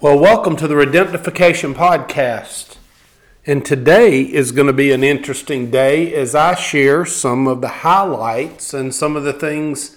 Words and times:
Well, 0.00 0.16
welcome 0.16 0.54
to 0.58 0.68
the 0.68 0.76
Redemptification 0.76 1.74
Podcast. 1.74 2.76
And 3.44 3.64
today 3.64 4.22
is 4.22 4.52
going 4.52 4.68
to 4.68 4.72
be 4.72 4.92
an 4.92 5.02
interesting 5.02 5.72
day 5.72 6.14
as 6.14 6.36
I 6.36 6.54
share 6.54 7.04
some 7.04 7.48
of 7.48 7.62
the 7.62 7.68
highlights 7.68 8.72
and 8.72 8.94
some 8.94 9.16
of 9.16 9.24
the 9.24 9.32
things 9.32 9.96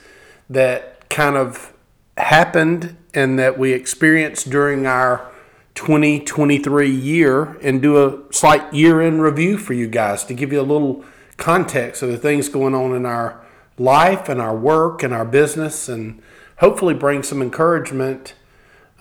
that 0.49 1.07
kind 1.11 1.37
of 1.37 1.71
happened 2.17 2.97
and 3.13 3.37
that 3.37 3.59
we 3.59 3.73
experienced 3.73 4.49
during 4.49 4.87
our 4.87 5.29
2023 5.75 6.89
year 6.89 7.59
and 7.61 7.79
do 7.79 8.03
a 8.03 8.33
slight 8.33 8.73
year 8.73 9.03
in 9.03 9.21
review 9.21 9.55
for 9.55 9.73
you 9.73 9.85
guys 9.85 10.23
to 10.23 10.33
give 10.33 10.51
you 10.51 10.61
a 10.61 10.63
little 10.63 11.05
context 11.37 12.01
of 12.01 12.09
the 12.09 12.17
things 12.17 12.49
going 12.49 12.73
on 12.73 12.95
in 12.95 13.05
our 13.05 13.39
life 13.77 14.29
and 14.29 14.41
our 14.41 14.57
work 14.57 15.03
and 15.03 15.13
our 15.13 15.25
business 15.25 15.87
and 15.87 16.19
hopefully 16.57 16.95
bring 16.95 17.21
some 17.21 17.39
encouragement 17.39 18.33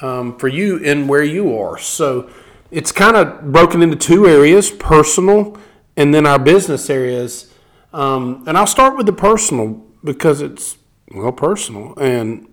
um, 0.01 0.38
for 0.38 0.48
you 0.48 0.79
in 0.79 1.06
where 1.06 1.23
you 1.23 1.56
are. 1.59 1.79
So 1.79 2.30
it's 2.70 2.93
kind 2.93 3.16
of 3.16 3.52
broken 3.52 3.83
into 3.83 3.97
two 3.97 4.27
areas 4.27 4.70
personal 4.70 5.59
and 5.97 6.15
then 6.15 6.27
our 6.27 6.38
business 6.38 6.88
areas. 6.88 7.52
Um, 7.93 8.45
and 8.47 8.57
I'll 8.57 8.66
start 8.66 8.97
with 8.97 9.07
the 9.07 9.12
personal 9.12 9.84
because 10.05 10.41
it's, 10.41 10.77
well, 11.12 11.33
personal. 11.33 11.95
And 11.98 12.48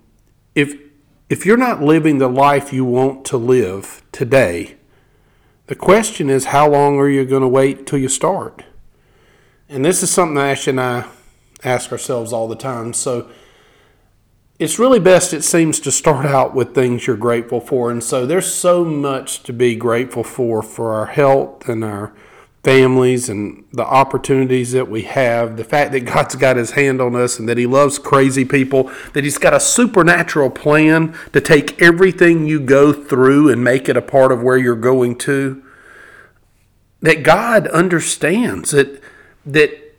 if, 0.55 0.73
if 1.29 1.45
you're 1.45 1.57
not 1.57 1.81
living 1.81 2.17
the 2.17 2.27
life 2.27 2.73
you 2.73 2.83
want 2.83 3.25
to 3.25 3.37
live 3.37 4.03
today, 4.11 4.75
the 5.67 5.75
question 5.75 6.29
is 6.29 6.45
how 6.45 6.69
long 6.69 6.97
are 6.97 7.09
you 7.09 7.25
going 7.25 7.41
to 7.41 7.47
wait 7.47 7.85
till 7.85 7.99
you 7.99 8.09
start? 8.09 8.63
And 9.69 9.83
this 9.83 10.01
is 10.01 10.09
something 10.09 10.37
Ash 10.37 10.67
and 10.67 10.79
I 10.79 11.05
ask 11.63 11.91
ourselves 11.91 12.31
all 12.31 12.47
the 12.47 12.55
time. 12.55 12.93
So 12.93 13.29
it's 14.59 14.79
really 14.79 14.99
best, 14.99 15.33
it 15.33 15.43
seems, 15.43 15.79
to 15.81 15.91
start 15.91 16.25
out 16.25 16.55
with 16.55 16.73
things 16.73 17.05
you're 17.05 17.15
grateful 17.15 17.61
for. 17.61 17.91
And 17.91 18.03
so 18.03 18.25
there's 18.25 18.51
so 18.51 18.83
much 18.83 19.43
to 19.43 19.53
be 19.53 19.75
grateful 19.75 20.23
for 20.23 20.63
for 20.63 20.93
our 20.93 21.05
health 21.05 21.69
and 21.69 21.83
our 21.83 22.11
families 22.63 23.29
and 23.29 23.63
the 23.71 23.85
opportunities 23.85 24.71
that 24.71 24.89
we 24.89 25.03
have. 25.03 25.57
The 25.57 25.63
fact 25.63 25.91
that 25.91 25.99
God's 26.05 26.35
got 26.35 26.57
his 26.57 26.71
hand 26.71 26.99
on 26.99 27.15
us 27.15 27.37
and 27.37 27.47
that 27.47 27.57
he 27.57 27.67
loves 27.67 27.99
crazy 27.99 28.45
people, 28.45 28.91
that 29.13 29.23
he's 29.23 29.37
got 29.37 29.53
a 29.53 29.59
supernatural 29.59 30.49
plan 30.49 31.15
to 31.33 31.39
take 31.39 31.79
everything 31.79 32.47
you 32.47 32.59
go 32.59 32.91
through 32.91 33.51
and 33.51 33.63
make 33.63 33.87
it 33.87 33.95
a 33.95 34.01
part 34.01 34.31
of 34.31 34.41
where 34.41 34.57
you're 34.57 34.75
going 34.75 35.17
to. 35.19 35.63
That 37.01 37.21
God 37.21 37.67
understands 37.67 38.71
that 38.71 39.03
that 39.45 39.95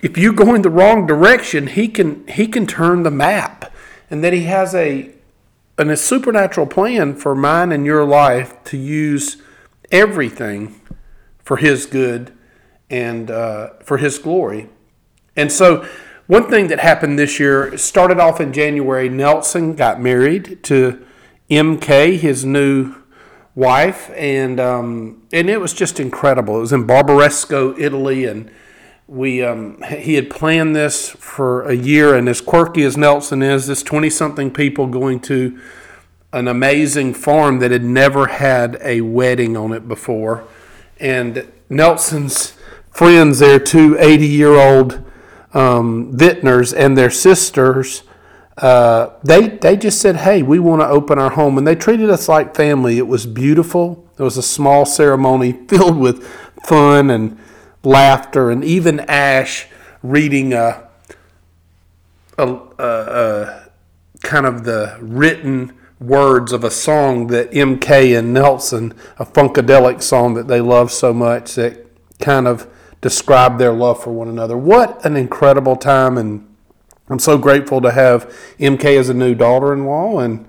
if 0.00 0.18
you 0.18 0.34
go 0.34 0.54
in 0.54 0.60
the 0.60 0.70
wrong 0.70 1.06
direction, 1.06 1.66
he 1.66 1.88
can 1.88 2.26
he 2.28 2.46
can 2.46 2.66
turn 2.66 3.04
the 3.04 3.10
map 3.10 3.71
and 4.12 4.22
that 4.22 4.34
He 4.34 4.44
has 4.44 4.74
a, 4.74 5.10
a 5.78 5.96
supernatural 5.96 6.66
plan 6.66 7.16
for 7.16 7.34
mine 7.34 7.72
and 7.72 7.86
your 7.86 8.04
life 8.04 8.62
to 8.64 8.76
use 8.76 9.38
everything 9.90 10.80
for 11.42 11.56
His 11.56 11.86
good 11.86 12.32
and 12.90 13.30
uh, 13.30 13.70
for 13.82 13.96
His 13.96 14.18
glory. 14.18 14.68
And 15.34 15.50
so, 15.50 15.88
one 16.26 16.48
thing 16.48 16.68
that 16.68 16.78
happened 16.78 17.18
this 17.18 17.40
year 17.40 17.76
started 17.78 18.20
off 18.20 18.38
in 18.40 18.52
January. 18.52 19.08
Nelson 19.08 19.74
got 19.74 20.00
married 20.00 20.62
to 20.64 21.04
MK, 21.50 22.18
his 22.18 22.44
new 22.44 22.94
wife, 23.54 24.10
and 24.14 24.60
um, 24.60 25.22
and 25.32 25.50
it 25.50 25.60
was 25.60 25.72
just 25.72 25.98
incredible. 25.98 26.58
It 26.58 26.60
was 26.60 26.72
in 26.72 26.86
Barbaresco, 26.86 27.78
Italy, 27.78 28.26
and 28.26 28.50
we 29.12 29.42
um, 29.42 29.82
he 29.82 30.14
had 30.14 30.30
planned 30.30 30.74
this 30.74 31.10
for 31.10 31.62
a 31.68 31.74
year, 31.74 32.14
and 32.14 32.28
as 32.28 32.40
quirky 32.40 32.82
as 32.82 32.96
Nelson 32.96 33.42
is, 33.42 33.66
this 33.66 33.82
twenty 33.82 34.08
something 34.08 34.50
people 34.50 34.86
going 34.86 35.20
to 35.20 35.60
an 36.32 36.48
amazing 36.48 37.12
farm 37.12 37.58
that 37.58 37.70
had 37.70 37.84
never 37.84 38.28
had 38.28 38.78
a 38.80 39.02
wedding 39.02 39.54
on 39.54 39.72
it 39.72 39.86
before, 39.86 40.44
and 40.98 41.46
Nelson's 41.68 42.56
friends 42.90 43.40
there, 43.40 43.58
two 43.58 43.98
80 43.98 44.26
year 44.26 44.54
old 44.54 45.04
um, 45.52 46.16
vintners 46.16 46.72
and 46.72 46.96
their 46.96 47.10
sisters. 47.10 48.04
Uh, 48.56 49.10
they 49.22 49.48
they 49.48 49.76
just 49.76 50.00
said, 50.00 50.16
"Hey, 50.16 50.42
we 50.42 50.58
want 50.58 50.80
to 50.80 50.88
open 50.88 51.18
our 51.18 51.30
home," 51.30 51.58
and 51.58 51.66
they 51.66 51.74
treated 51.74 52.08
us 52.08 52.30
like 52.30 52.54
family. 52.54 52.96
It 52.96 53.06
was 53.06 53.26
beautiful. 53.26 54.08
It 54.18 54.22
was 54.22 54.38
a 54.38 54.42
small 54.42 54.86
ceremony 54.86 55.52
filled 55.68 55.98
with 55.98 56.26
fun 56.64 57.10
and 57.10 57.38
laughter, 57.84 58.50
and 58.50 58.64
even 58.64 59.00
Ash 59.00 59.66
reading 60.02 60.52
a, 60.52 60.88
a, 62.38 62.46
a, 62.46 62.84
a 62.84 63.68
kind 64.22 64.46
of 64.46 64.64
the 64.64 64.96
written 65.00 65.72
words 66.00 66.52
of 66.52 66.64
a 66.64 66.70
song 66.70 67.28
that 67.28 67.50
MK 67.52 68.18
and 68.18 68.32
Nelson, 68.32 68.94
a 69.18 69.24
funkadelic 69.24 70.02
song 70.02 70.34
that 70.34 70.48
they 70.48 70.60
love 70.60 70.90
so 70.90 71.12
much, 71.12 71.54
that 71.54 71.86
kind 72.18 72.48
of 72.48 72.68
describe 73.00 73.58
their 73.58 73.72
love 73.72 74.02
for 74.02 74.12
one 74.12 74.28
another. 74.28 74.56
What 74.56 75.04
an 75.04 75.16
incredible 75.16 75.76
time, 75.76 76.18
and 76.18 76.48
I'm 77.08 77.18
so 77.18 77.38
grateful 77.38 77.80
to 77.80 77.92
have 77.92 78.32
MK 78.58 78.98
as 78.98 79.08
a 79.08 79.14
new 79.14 79.34
daughter-in-law, 79.34 80.18
and 80.20 80.46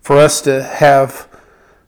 for 0.00 0.18
us 0.18 0.40
to 0.42 0.62
have 0.62 1.28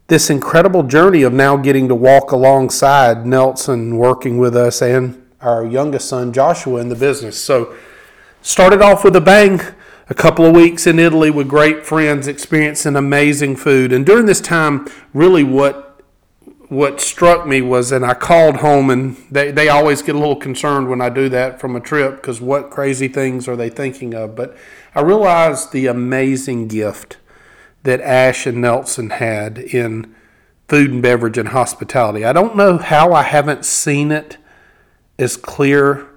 this 0.08 0.30
incredible 0.30 0.82
journey 0.82 1.22
of 1.22 1.32
now 1.32 1.56
getting 1.56 1.88
to 1.88 1.94
walk 1.94 2.32
alongside 2.32 3.26
Nelson, 3.26 3.96
working 3.96 4.38
with 4.38 4.56
us, 4.56 4.82
and 4.82 5.22
our 5.40 5.64
youngest 5.64 6.08
son 6.08 6.32
Joshua 6.32 6.80
in 6.80 6.88
the 6.88 6.94
business. 6.94 7.42
So, 7.42 7.74
started 8.42 8.82
off 8.82 9.04
with 9.04 9.16
a 9.16 9.20
bang. 9.20 9.60
A 10.08 10.14
couple 10.14 10.44
of 10.44 10.54
weeks 10.54 10.86
in 10.86 10.98
Italy 10.98 11.30
with 11.30 11.48
great 11.48 11.86
friends, 11.86 12.28
experiencing 12.28 12.96
amazing 12.96 13.56
food. 13.56 13.92
And 13.92 14.04
during 14.04 14.26
this 14.26 14.42
time, 14.42 14.86
really 15.14 15.42
what 15.42 15.92
what 16.72 17.02
struck 17.02 17.46
me 17.46 17.60
was, 17.60 17.92
and 17.92 18.02
I 18.02 18.14
called 18.14 18.56
home, 18.56 18.88
and 18.88 19.14
they, 19.30 19.50
they 19.50 19.68
always 19.68 20.00
get 20.00 20.14
a 20.14 20.18
little 20.18 20.36
concerned 20.36 20.88
when 20.88 21.02
I 21.02 21.10
do 21.10 21.28
that 21.28 21.60
from 21.60 21.76
a 21.76 21.80
trip 21.80 22.16
because 22.16 22.40
what 22.40 22.70
crazy 22.70 23.08
things 23.08 23.46
are 23.46 23.56
they 23.56 23.68
thinking 23.68 24.14
of? 24.14 24.34
But 24.34 24.56
I 24.94 25.02
realized 25.02 25.72
the 25.72 25.86
amazing 25.86 26.68
gift 26.68 27.18
that 27.82 28.00
Ash 28.00 28.46
and 28.46 28.60
Nelson 28.60 29.10
had 29.10 29.58
in 29.58 30.14
food 30.68 30.90
and 30.90 31.02
beverage 31.02 31.38
and 31.38 31.48
hospitality. 31.48 32.24
I 32.24 32.32
don't 32.32 32.56
know 32.56 32.78
how 32.78 33.12
I 33.12 33.22
haven't 33.22 33.64
seen 33.64 34.10
it 34.10 34.38
as 35.18 35.36
clear 35.36 36.08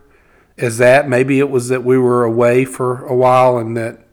as 0.57 0.77
that. 0.77 1.09
Maybe 1.09 1.39
it 1.39 1.49
was 1.49 1.69
that 1.69 1.83
we 1.83 1.97
were 1.97 2.23
away 2.23 2.65
for 2.65 3.05
a 3.05 3.15
while 3.15 3.57
and 3.57 3.75
that 3.75 4.05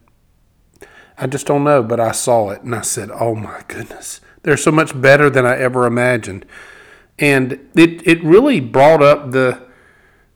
I 1.16 1.26
just 1.26 1.46
don't 1.46 1.64
know, 1.64 1.82
but 1.82 2.00
I 2.00 2.12
saw 2.12 2.50
it 2.50 2.62
and 2.62 2.74
I 2.74 2.80
said, 2.80 3.10
oh 3.12 3.34
my 3.34 3.62
goodness, 3.68 4.20
they're 4.42 4.56
so 4.56 4.72
much 4.72 5.00
better 5.00 5.30
than 5.30 5.46
I 5.46 5.56
ever 5.58 5.86
imagined. 5.86 6.44
And 7.18 7.52
it, 7.76 8.04
it 8.06 8.24
really 8.24 8.60
brought 8.60 9.02
up 9.02 9.30
the 9.30 9.70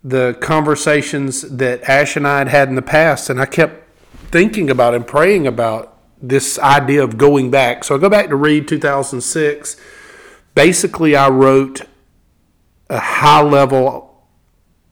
the 0.04 0.38
conversations 0.40 1.42
that 1.42 1.82
Ash 1.88 2.14
and 2.14 2.28
I 2.28 2.38
had 2.38 2.48
had 2.48 2.68
in 2.68 2.76
the 2.76 2.82
past, 2.82 3.28
and 3.28 3.40
I 3.40 3.46
kept 3.46 3.82
thinking 4.30 4.70
about 4.70 4.94
and 4.94 5.04
praying 5.04 5.48
about 5.48 5.95
this 6.20 6.58
idea 6.58 7.02
of 7.02 7.18
going 7.18 7.50
back. 7.50 7.84
So 7.84 7.94
I 7.94 7.98
go 7.98 8.08
back 8.08 8.28
to 8.28 8.36
read 8.36 8.68
2006. 8.68 9.76
Basically, 10.54 11.14
I 11.14 11.28
wrote 11.28 11.82
a 12.88 12.98
high 12.98 13.42
level 13.42 14.24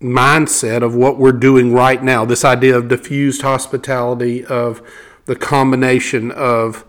mindset 0.00 0.82
of 0.82 0.94
what 0.94 1.18
we're 1.18 1.32
doing 1.32 1.72
right 1.72 2.02
now. 2.02 2.24
This 2.24 2.44
idea 2.44 2.76
of 2.76 2.88
diffused 2.88 3.42
hospitality, 3.42 4.44
of 4.44 4.82
the 5.24 5.36
combination 5.36 6.30
of 6.30 6.84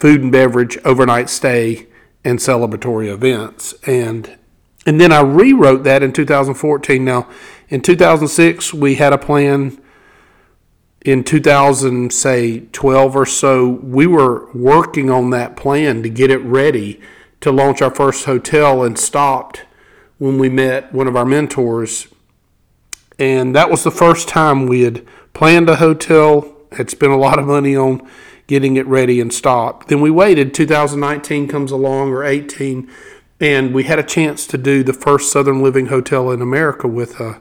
food 0.00 0.22
and 0.22 0.32
beverage, 0.32 0.76
overnight 0.84 1.30
stay, 1.30 1.86
and 2.24 2.38
celebratory 2.38 3.12
events. 3.12 3.74
And 3.86 4.36
and 4.84 5.00
then 5.00 5.12
I 5.12 5.20
rewrote 5.20 5.84
that 5.84 6.02
in 6.02 6.12
2014. 6.12 7.04
Now, 7.04 7.28
in 7.68 7.82
2006, 7.82 8.74
we 8.74 8.96
had 8.96 9.12
a 9.12 9.18
plan 9.18 9.80
in 11.04 11.24
2000, 11.24 12.12
say 12.12 12.60
12 12.72 13.16
or 13.16 13.26
so, 13.26 13.68
we 13.68 14.06
were 14.06 14.50
working 14.52 15.10
on 15.10 15.30
that 15.30 15.56
plan 15.56 16.02
to 16.02 16.08
get 16.08 16.30
it 16.30 16.38
ready 16.38 17.00
to 17.40 17.50
launch 17.50 17.82
our 17.82 17.92
first 17.92 18.24
hotel 18.24 18.84
and 18.84 18.98
stopped 18.98 19.64
when 20.18 20.38
we 20.38 20.48
met 20.48 20.92
one 20.94 21.08
of 21.08 21.16
our 21.16 21.24
mentors. 21.24 22.06
And 23.18 23.54
that 23.56 23.70
was 23.70 23.82
the 23.82 23.90
first 23.90 24.28
time 24.28 24.66
we 24.66 24.82
had 24.82 25.04
planned 25.34 25.68
a 25.68 25.76
hotel, 25.76 26.54
had 26.72 26.88
spent 26.88 27.12
a 27.12 27.16
lot 27.16 27.38
of 27.38 27.46
money 27.46 27.76
on 27.76 28.08
getting 28.46 28.76
it 28.76 28.86
ready 28.86 29.20
and 29.20 29.32
stopped. 29.32 29.88
Then 29.88 30.00
we 30.00 30.10
waited, 30.10 30.54
2019 30.54 31.48
comes 31.48 31.72
along 31.72 32.10
or 32.10 32.22
18, 32.22 32.88
and 33.40 33.74
we 33.74 33.84
had 33.84 33.98
a 33.98 34.04
chance 34.04 34.46
to 34.46 34.58
do 34.58 34.84
the 34.84 34.92
first 34.92 35.32
Southern 35.32 35.62
Living 35.62 35.86
Hotel 35.86 36.30
in 36.30 36.40
America 36.40 36.86
with 36.86 37.18
a 37.18 37.40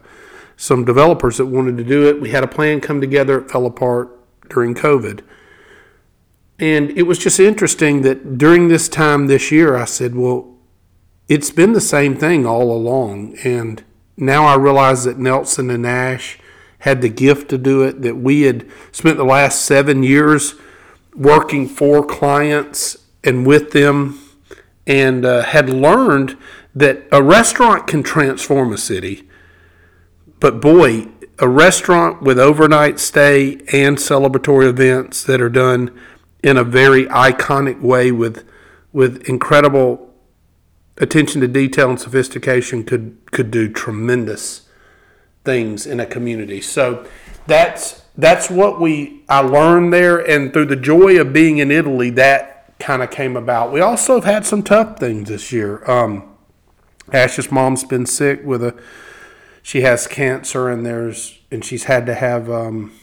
some 0.55 0.85
developers 0.85 1.37
that 1.37 1.45
wanted 1.47 1.77
to 1.77 1.83
do 1.83 2.07
it. 2.07 2.21
We 2.21 2.31
had 2.31 2.43
a 2.43 2.47
plan 2.47 2.81
come 2.81 3.01
together, 3.01 3.39
it 3.39 3.51
fell 3.51 3.65
apart 3.65 4.09
during 4.49 4.75
COVID. 4.75 5.21
And 6.59 6.91
it 6.91 7.03
was 7.03 7.17
just 7.17 7.39
interesting 7.39 8.03
that 8.03 8.37
during 8.37 8.67
this 8.67 8.87
time 8.87 9.25
this 9.25 9.51
year, 9.51 9.75
I 9.75 9.85
said, 9.85 10.15
well, 10.15 10.55
it's 11.27 11.49
been 11.49 11.73
the 11.73 11.81
same 11.81 12.15
thing 12.15 12.45
all 12.45 12.71
along. 12.71 13.35
And 13.43 13.83
now 14.15 14.45
I 14.45 14.55
realize 14.55 15.03
that 15.05 15.17
Nelson 15.17 15.71
and 15.71 15.87
Ash 15.87 16.37
had 16.79 17.01
the 17.01 17.09
gift 17.09 17.49
to 17.49 17.57
do 17.57 17.81
it, 17.83 18.01
that 18.01 18.17
we 18.17 18.41
had 18.41 18.67
spent 18.91 19.17
the 19.17 19.23
last 19.23 19.61
seven 19.61 20.03
years 20.03 20.55
working 21.15 21.67
for 21.67 22.05
clients 22.05 22.97
and 23.23 23.45
with 23.45 23.71
them 23.71 24.19
and 24.87 25.25
uh, 25.25 25.43
had 25.43 25.69
learned 25.69 26.37
that 26.73 27.03
a 27.11 27.21
restaurant 27.21 27.87
can 27.87 28.03
transform 28.03 28.73
a 28.73 28.77
city. 28.77 29.27
But 30.41 30.59
boy, 30.59 31.07
a 31.39 31.47
restaurant 31.47 32.21
with 32.21 32.37
overnight 32.37 32.99
stay 32.99 33.61
and 33.71 33.97
celebratory 33.97 34.67
events 34.67 35.23
that 35.23 35.39
are 35.39 35.49
done 35.49 35.97
in 36.43 36.57
a 36.57 36.63
very 36.63 37.05
iconic 37.05 37.79
way 37.79 38.11
with 38.11 38.43
with 38.91 39.23
incredible 39.29 40.13
attention 40.97 41.39
to 41.39 41.47
detail 41.47 41.89
and 41.91 41.99
sophistication 41.99 42.83
could 42.83 43.17
could 43.31 43.51
do 43.51 43.71
tremendous 43.71 44.67
things 45.45 45.85
in 45.85 45.99
a 45.99 46.05
community. 46.05 46.59
So 46.59 47.07
that's 47.45 48.01
that's 48.17 48.49
what 48.49 48.81
we 48.81 49.23
I 49.29 49.41
learned 49.41 49.93
there 49.93 50.17
and 50.17 50.51
through 50.51 50.65
the 50.65 50.75
joy 50.75 51.21
of 51.21 51.31
being 51.31 51.59
in 51.59 51.69
Italy 51.69 52.09
that 52.11 52.79
kind 52.79 53.03
of 53.03 53.11
came 53.11 53.37
about. 53.37 53.71
We 53.71 53.79
also 53.79 54.15
have 54.15 54.25
had 54.25 54.45
some 54.45 54.63
tough 54.63 54.99
things 54.99 55.29
this 55.29 55.51
year. 55.51 55.87
Um, 55.89 56.35
Ash's 57.13 57.51
mom's 57.51 57.83
been 57.83 58.07
sick 58.07 58.41
with 58.43 58.63
a, 58.63 58.75
she 59.61 59.81
has 59.81 60.07
cancer 60.07 60.69
and 60.69 60.85
there's, 60.85 61.39
and 61.51 61.63
she's 61.63 61.85
had 61.85 62.05
to 62.07 62.15
have 62.15 62.49
um, 62.49 62.93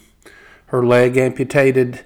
her 0.66 0.84
leg 0.84 1.16
amputated. 1.16 2.04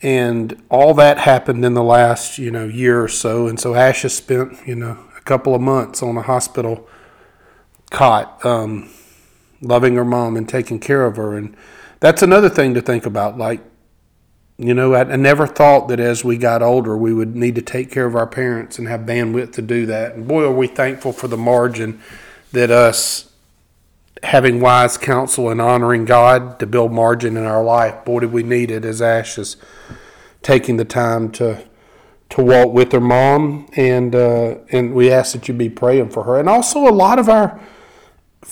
And 0.00 0.60
all 0.68 0.94
that 0.94 1.18
happened 1.18 1.64
in 1.64 1.74
the 1.74 1.82
last, 1.82 2.38
you 2.38 2.50
know, 2.50 2.64
year 2.64 3.02
or 3.02 3.08
so. 3.08 3.46
And 3.46 3.60
so 3.60 3.74
Ash 3.74 4.02
has 4.02 4.14
spent, 4.14 4.66
you 4.66 4.74
know, 4.74 4.98
a 5.16 5.20
couple 5.20 5.54
of 5.54 5.60
months 5.60 6.02
on 6.02 6.16
a 6.16 6.22
hospital 6.22 6.88
cot, 7.90 8.44
um, 8.44 8.90
loving 9.60 9.94
her 9.94 10.04
mom 10.04 10.36
and 10.36 10.48
taking 10.48 10.80
care 10.80 11.06
of 11.06 11.16
her. 11.16 11.36
And 11.36 11.56
that's 12.00 12.22
another 12.22 12.48
thing 12.48 12.74
to 12.74 12.80
think 12.80 13.06
about. 13.06 13.38
Like, 13.38 13.60
you 14.58 14.74
know, 14.74 14.94
I, 14.94 15.00
I, 15.00 15.16
never 15.16 15.46
thought 15.46 15.88
that 15.88 16.00
as 16.00 16.24
we 16.24 16.36
got 16.36 16.62
older, 16.62 16.96
we 16.96 17.14
would 17.14 17.36
need 17.36 17.54
to 17.54 17.62
take 17.62 17.90
care 17.90 18.06
of 18.06 18.16
our 18.16 18.26
parents 18.26 18.78
and 18.78 18.88
have 18.88 19.00
bandwidth 19.02 19.52
to 19.52 19.62
do 19.62 19.86
that. 19.86 20.14
And 20.14 20.26
boy, 20.26 20.44
are 20.44 20.52
we 20.52 20.66
thankful 20.66 21.12
for 21.12 21.28
the 21.28 21.36
margin 21.36 22.00
that 22.52 22.70
us 22.70 23.31
having 24.22 24.60
wise 24.60 24.96
counsel 24.96 25.50
and 25.50 25.60
honoring 25.60 26.04
God 26.04 26.58
to 26.60 26.66
build 26.66 26.92
margin 26.92 27.36
in 27.36 27.44
our 27.44 27.62
life. 27.62 28.04
Boy, 28.04 28.20
did 28.20 28.32
we 28.32 28.42
need 28.42 28.70
it 28.70 28.84
as 28.84 29.02
Ash 29.02 29.38
is 29.38 29.56
taking 30.42 30.76
the 30.76 30.84
time 30.84 31.30
to 31.32 31.64
to 32.30 32.42
walk 32.42 32.72
with 32.72 32.92
her 32.92 33.00
mom, 33.00 33.68
and 33.76 34.14
uh, 34.14 34.56
and 34.70 34.94
we 34.94 35.10
ask 35.10 35.34
that 35.34 35.48
you 35.48 35.54
be 35.54 35.68
praying 35.68 36.10
for 36.10 36.24
her. 36.24 36.38
And 36.38 36.48
also, 36.48 36.88
a 36.88 36.90
lot 36.90 37.18
of 37.18 37.28
our 37.28 37.60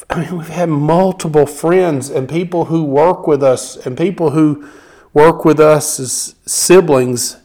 I 0.08 0.20
mean, 0.20 0.38
we've 0.38 0.48
had 0.48 0.68
multiple 0.68 1.46
friends 1.46 2.10
and 2.10 2.28
people 2.28 2.66
who 2.66 2.84
work 2.84 3.26
with 3.26 3.42
us 3.42 3.76
and 3.86 3.98
people 3.98 4.30
who 4.30 4.68
work 5.12 5.44
with 5.44 5.58
us 5.58 5.98
as 5.98 6.36
siblings, 6.46 7.38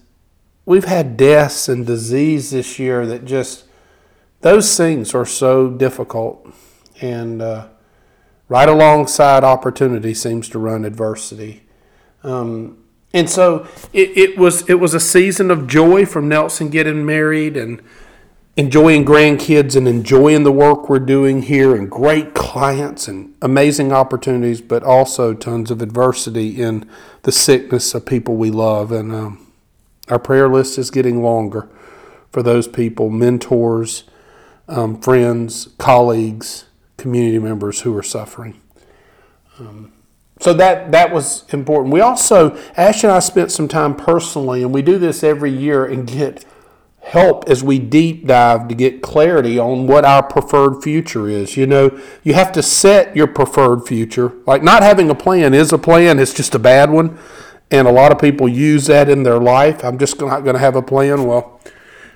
we've 0.65 0.85
had 0.85 1.17
deaths 1.17 1.67
and 1.67 1.85
disease 1.85 2.51
this 2.51 2.77
year 2.77 3.05
that 3.07 3.25
just, 3.25 3.65
those 4.41 4.77
things 4.77 5.15
are 5.15 5.25
so 5.25 5.69
difficult. 5.69 6.47
And 7.01 7.41
uh, 7.41 7.67
right 8.47 8.69
alongside 8.69 9.43
opportunity 9.43 10.13
seems 10.13 10.49
to 10.49 10.59
run 10.59 10.85
adversity. 10.85 11.63
Um, 12.23 12.83
and 13.13 13.29
so 13.29 13.67
it, 13.93 14.17
it 14.17 14.37
was 14.37 14.69
it 14.69 14.75
was 14.75 14.93
a 14.93 14.99
season 14.99 15.49
of 15.49 15.67
joy 15.67 16.05
from 16.05 16.27
Nelson 16.27 16.69
getting 16.69 17.05
married 17.05 17.55
and 17.55 17.81
enjoying 18.57 19.03
grandkids 19.03 19.75
and 19.75 19.87
enjoying 19.87 20.43
the 20.43 20.51
work 20.51 20.89
we're 20.89 20.99
doing 20.99 21.41
here 21.41 21.75
and 21.75 21.89
great 21.91 22.33
clients 22.33 23.07
and 23.07 23.35
amazing 23.41 23.91
opportunities, 23.91 24.61
but 24.61 24.83
also 24.83 25.33
tons 25.33 25.71
of 25.71 25.81
adversity 25.81 26.61
in 26.61 26.89
the 27.23 27.31
sickness 27.31 27.93
of 27.93 28.05
people 28.05 28.35
we 28.35 28.49
love. 28.49 28.91
And 28.91 29.11
um, 29.13 29.51
our 30.07 30.19
prayer 30.19 30.47
list 30.47 30.77
is 30.77 30.89
getting 30.89 31.21
longer 31.21 31.69
for 32.31 32.41
those 32.41 32.67
people, 32.67 33.09
mentors, 33.09 34.05
um, 34.67 34.99
friends, 35.01 35.69
colleagues, 35.77 36.65
community 36.97 37.39
members 37.39 37.81
who 37.81 37.95
are 37.97 38.03
suffering. 38.03 38.61
Um, 39.59 39.91
so 40.39 40.53
that 40.53 40.91
that 40.91 41.13
was 41.13 41.45
important. 41.53 41.93
We 41.93 42.01
also 42.01 42.57
Ash 42.75 43.03
and 43.03 43.11
I 43.11 43.19
spent 43.19 43.51
some 43.51 43.67
time 43.67 43.95
personally, 43.95 44.63
and 44.63 44.73
we 44.73 44.81
do 44.81 44.97
this 44.97 45.23
every 45.23 45.51
year 45.51 45.85
and 45.85 46.05
get 46.05 46.45
help 47.05 47.47
as 47.47 47.63
we 47.63 47.77
deep 47.77 48.25
dive 48.25 48.67
to 48.67 48.73
get 48.73 49.01
clarity 49.01 49.59
on 49.59 49.85
what 49.85 50.03
our 50.03 50.23
preferred 50.23 50.81
future 50.81 51.29
is. 51.29 51.55
You 51.55 51.67
know, 51.67 51.97
you 52.23 52.33
have 52.33 52.51
to 52.53 52.63
set 52.63 53.15
your 53.15 53.27
preferred 53.27 53.85
future. 53.87 54.33
Like 54.47 54.63
not 54.63 54.81
having 54.81 55.09
a 55.09 55.15
plan 55.15 55.53
is 55.53 55.71
a 55.71 55.77
plan, 55.77 56.19
it's 56.19 56.33
just 56.33 56.55
a 56.55 56.59
bad 56.59 56.89
one. 56.89 57.17
And 57.71 57.87
a 57.87 57.91
lot 57.91 58.11
of 58.11 58.19
people 58.19 58.47
use 58.47 58.87
that 58.87 59.09
in 59.09 59.23
their 59.23 59.39
life. 59.39 59.83
I'm 59.83 59.97
just 59.97 60.19
not 60.19 60.41
going 60.41 60.53
to 60.53 60.59
have 60.59 60.75
a 60.75 60.81
plan. 60.81 61.25
Well, 61.25 61.59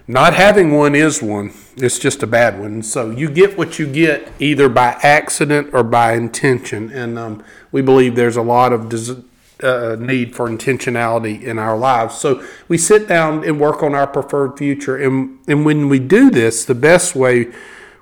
not 0.10 0.34
having 0.34 0.72
one 0.72 0.96
is 0.96 1.22
one. 1.22 1.54
It's 1.78 2.00
just 2.00 2.24
a 2.24 2.28
bad 2.28 2.60
one. 2.60 2.82
So 2.82 3.12
you 3.12 3.30
get 3.30 3.60
what 3.60 3.78
you 3.78 3.86
get 3.86 4.32
either 4.40 4.68
by 4.68 4.98
accident 5.04 5.70
or 5.72 5.84
by 5.84 6.14
intention. 6.14 6.92
And 6.92 7.20
um, 7.20 7.44
we 7.72 7.84
believe 7.84 8.16
there's 8.16 8.36
a 8.36 8.42
lot 8.42 8.74
of 8.74 8.90
des- 8.90 9.22
uh, 9.62 9.98
need 10.00 10.36
for 10.36 10.50
intentionality 10.50 11.44
in 11.44 11.60
our 11.60 11.78
lives. 11.78 12.16
So 12.16 12.44
we 12.68 12.76
sit 12.76 13.08
down 13.08 13.44
and 13.44 13.60
work 13.60 13.84
on 13.84 13.94
our 13.94 14.08
preferred 14.08 14.58
future. 14.58 14.98
And, 14.98 15.38
and 15.48 15.64
when 15.64 15.90
we 15.90 16.00
do 16.00 16.32
this, 16.32 16.66
the 16.66 16.74
best 16.74 17.16
way 17.16 17.52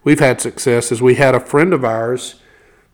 we've 0.06 0.22
had 0.22 0.40
success 0.40 0.94
is 0.94 1.02
we 1.02 1.16
had 1.16 1.36
a 1.36 1.42
friend 1.42 1.74
of 1.74 1.84
ours 1.84 2.36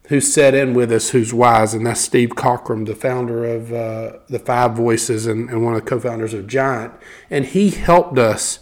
who 0.07 0.19
sat 0.21 0.55
in 0.55 0.73
with 0.73 0.91
us 0.91 1.11
who's 1.11 1.35
wise, 1.35 1.75
and 1.75 1.85
that's 1.85 2.01
Steve 2.01 2.29
Cockram, 2.29 2.87
the 2.87 2.95
founder 2.95 3.45
of 3.45 3.71
uh, 3.71 4.17
the 4.27 4.39
Five 4.39 4.73
Voices 4.73 5.27
and, 5.27 5.51
and 5.51 5.63
one 5.63 5.75
of 5.75 5.83
the 5.83 5.87
co 5.87 5.99
founders 5.99 6.33
of 6.33 6.47
Giant. 6.47 6.93
And 7.29 7.45
he 7.45 7.69
helped 7.69 8.17
us 8.17 8.57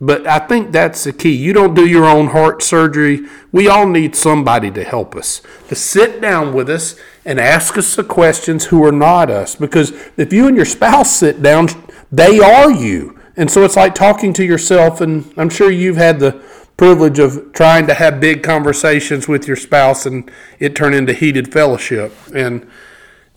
but 0.00 0.26
I 0.26 0.40
think 0.40 0.72
that's 0.72 1.04
the 1.04 1.12
key. 1.12 1.34
You 1.34 1.52
don't 1.52 1.74
do 1.74 1.86
your 1.86 2.04
own 2.04 2.28
heart 2.28 2.62
surgery. 2.62 3.26
We 3.52 3.68
all 3.68 3.86
need 3.86 4.16
somebody 4.16 4.70
to 4.72 4.82
help 4.82 5.14
us, 5.14 5.40
to 5.68 5.74
sit 5.74 6.20
down 6.20 6.52
with 6.52 6.68
us 6.68 6.96
and 7.24 7.38
ask 7.38 7.78
us 7.78 7.94
the 7.94 8.04
questions 8.04 8.66
who 8.66 8.84
are 8.84 8.92
not 8.92 9.30
us. 9.30 9.54
Because 9.54 9.92
if 10.16 10.32
you 10.32 10.48
and 10.48 10.56
your 10.56 10.66
spouse 10.66 11.16
sit 11.16 11.42
down, 11.42 11.68
they 12.10 12.40
are 12.40 12.70
you. 12.70 13.20
And 13.36 13.50
so 13.50 13.64
it's 13.64 13.76
like 13.76 13.94
talking 13.94 14.32
to 14.34 14.44
yourself, 14.44 15.00
and 15.00 15.32
I'm 15.36 15.48
sure 15.48 15.70
you've 15.70 15.96
had 15.96 16.20
the 16.20 16.42
privilege 16.76 17.18
of 17.18 17.52
trying 17.52 17.86
to 17.86 17.94
have 17.94 18.20
big 18.20 18.42
conversations 18.42 19.28
with 19.28 19.46
your 19.46 19.56
spouse 19.56 20.06
and 20.06 20.28
it 20.58 20.74
turn 20.74 20.92
into 20.92 21.12
heated 21.12 21.52
fellowship. 21.52 22.12
And 22.34 22.68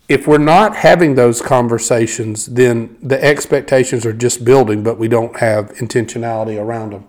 if 0.09 0.25
we're 0.25 0.37
not 0.37 0.75
having 0.77 1.15
those 1.15 1.41
conversations, 1.41 2.45
then 2.45 2.97
the 3.01 3.21
expectations 3.21 4.05
are 4.05 4.13
just 4.13 4.45
building, 4.45 4.81
but 4.81 4.97
we 4.97 5.07
don't 5.07 5.37
have 5.37 5.69
intentionality 5.73 6.59
around 6.59 6.93
them. 6.93 7.05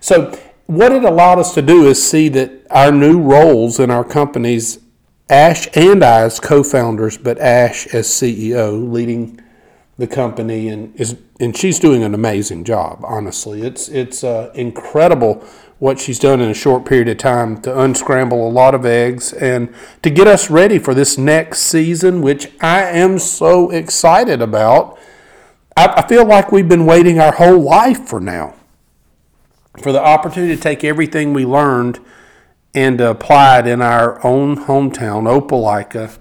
So, 0.00 0.38
what 0.66 0.92
it 0.92 1.04
allowed 1.04 1.38
us 1.38 1.54
to 1.54 1.62
do 1.62 1.86
is 1.86 2.06
see 2.08 2.28
that 2.30 2.66
our 2.70 2.92
new 2.92 3.20
roles 3.20 3.80
in 3.80 3.90
our 3.90 4.04
companies, 4.04 4.78
Ash 5.28 5.68
and 5.74 6.04
I 6.04 6.22
as 6.22 6.40
co 6.40 6.62
founders, 6.62 7.16
but 7.16 7.38
Ash 7.38 7.86
as 7.88 8.06
CEO, 8.06 8.90
leading 8.90 9.40
the 9.98 10.06
company, 10.06 10.68
and, 10.68 10.98
is, 10.98 11.16
and 11.40 11.56
she's 11.56 11.78
doing 11.78 12.02
an 12.02 12.14
amazing 12.14 12.64
job, 12.64 13.00
honestly. 13.04 13.62
It's, 13.62 13.88
it's 13.88 14.24
uh, 14.24 14.50
incredible 14.54 15.44
what 15.82 15.98
she's 15.98 16.20
done 16.20 16.40
in 16.40 16.48
a 16.48 16.54
short 16.54 16.84
period 16.84 17.08
of 17.08 17.18
time 17.18 17.60
to 17.60 17.80
unscramble 17.80 18.46
a 18.46 18.52
lot 18.52 18.72
of 18.72 18.86
eggs 18.86 19.32
and 19.32 19.74
to 20.00 20.08
get 20.08 20.28
us 20.28 20.48
ready 20.48 20.78
for 20.78 20.94
this 20.94 21.18
next 21.18 21.58
season, 21.62 22.22
which 22.22 22.52
I 22.60 22.82
am 22.84 23.18
so 23.18 23.68
excited 23.70 24.40
about. 24.40 24.96
I, 25.76 25.88
I 25.96 26.06
feel 26.06 26.24
like 26.24 26.52
we've 26.52 26.68
been 26.68 26.86
waiting 26.86 27.18
our 27.18 27.32
whole 27.32 27.58
life 27.58 28.06
for 28.06 28.20
now, 28.20 28.54
for 29.82 29.90
the 29.90 30.00
opportunity 30.00 30.54
to 30.54 30.62
take 30.62 30.84
everything 30.84 31.32
we 31.32 31.44
learned 31.44 31.98
and 32.72 33.00
apply 33.00 33.58
it 33.58 33.66
in 33.66 33.82
our 33.82 34.24
own 34.24 34.66
hometown, 34.66 35.24
Opelika. 35.24 36.16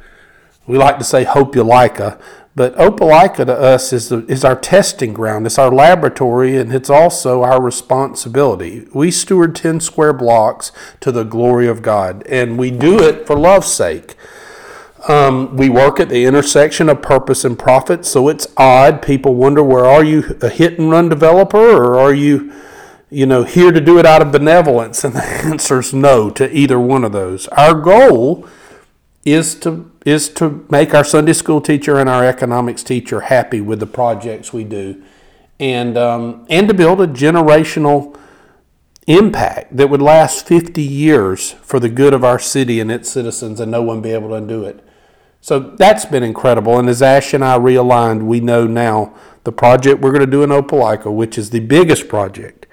We 0.65 0.79
like 0.79 0.97
to 0.97 1.03
say 1.03 1.23
Hopelika, 1.23 2.19
but 2.53 2.75
Opelika 2.75 3.46
to 3.46 3.58
us 3.58 3.93
is, 3.93 4.10
the, 4.10 4.25
is 4.25 4.43
our 4.43 4.58
testing 4.58 5.13
ground. 5.13 5.46
It's 5.46 5.58
our 5.58 5.72
laboratory, 5.72 6.58
and 6.58 6.74
it's 6.74 6.89
also 6.89 7.43
our 7.43 7.62
responsibility. 7.62 8.88
We 8.93 9.10
steward 9.10 9.55
10 9.55 9.79
square 9.79 10.12
blocks 10.12 10.72
to 11.00 11.12
the 11.13 11.24
glory 11.24 11.67
of 11.67 11.81
God, 11.81 12.24
and 12.27 12.58
we 12.58 12.70
do 12.70 13.00
it 13.01 13.25
for 13.25 13.38
love's 13.38 13.72
sake. 13.72 14.15
Um, 15.08 15.55
we 15.55 15.70
work 15.70 16.00
at 16.00 16.10
the 16.10 16.25
intersection 16.25 16.89
of 16.89 17.01
purpose 17.01 17.46
and 17.46 17.58
profit, 17.58 18.05
so 18.05 18.27
it's 18.27 18.48
odd. 18.58 19.01
People 19.01 19.34
wonder, 19.34 19.63
where 19.63 19.86
are 19.86 20.03
you 20.03 20.38
a 20.41 20.50
hit 20.50 20.77
and 20.77 20.91
run 20.91 21.08
developer, 21.08 21.58
or 21.58 21.98
are 21.98 22.13
you, 22.13 22.53
you 23.10 23.25
know, 23.25 23.43
here 23.43 23.72
to 23.72 23.81
do 23.81 23.98
it 23.98 24.05
out 24.05 24.22
of 24.22 24.31
benevolence? 24.31 25.03
And 25.05 25.15
the 25.15 25.24
answer 25.24 25.79
is 25.79 25.93
no 25.93 26.29
to 26.31 26.53
either 26.55 26.79
one 26.79 27.05
of 27.05 27.13
those. 27.13 27.48
Our 27.48 27.75
goal 27.75 28.48
is 29.24 29.55
to 29.62 29.90
is 30.05 30.29
to 30.29 30.65
make 30.70 30.93
our 30.93 31.03
Sunday 31.03 31.34
school 31.34 31.62
teacher 31.62 31.98
and 32.00 32.10
our 32.10 32.25
economics 32.25 32.84
teacher 32.84 33.22
happy 33.22 33.62
with 33.62 33.79
the 33.79 33.88
projects 33.88 34.51
we 34.51 34.63
do, 34.63 35.01
and 35.60 35.98
um, 35.98 36.46
and 36.50 36.67
to 36.67 36.74
build 36.74 37.01
a 37.01 37.08
generational 37.08 38.17
impact 39.08 39.75
that 39.75 39.89
would 39.89 40.01
last 40.01 40.48
50 40.48 40.81
years 40.81 41.51
for 41.63 41.79
the 41.79 41.89
good 41.89 42.13
of 42.13 42.24
our 42.24 42.39
city 42.39 42.79
and 42.79 42.91
its 42.91 43.10
citizens, 43.10 43.60
and 43.60 43.72
no 43.72 43.81
one 43.81 44.01
be 44.01 44.12
able 44.12 44.29
to 44.29 44.36
undo 44.36 44.63
it. 44.63 44.84
So 45.41 45.60
that's 45.60 46.05
been 46.05 46.22
incredible. 46.22 46.77
And 46.77 46.88
as 46.88 47.01
Ash 47.01 47.34
and 47.34 47.43
I 47.43 47.58
realigned, 47.58 48.24
we 48.24 48.39
know 48.39 48.67
now 48.67 49.15
the 49.43 49.51
project 49.51 50.00
we're 50.00 50.12
going 50.12 50.25
to 50.25 50.31
do 50.31 50.43
in 50.43 50.51
Opelika, 50.51 51.12
which 51.12 51.38
is 51.38 51.50
the 51.50 51.60
biggest 51.60 52.08
project 52.08 52.67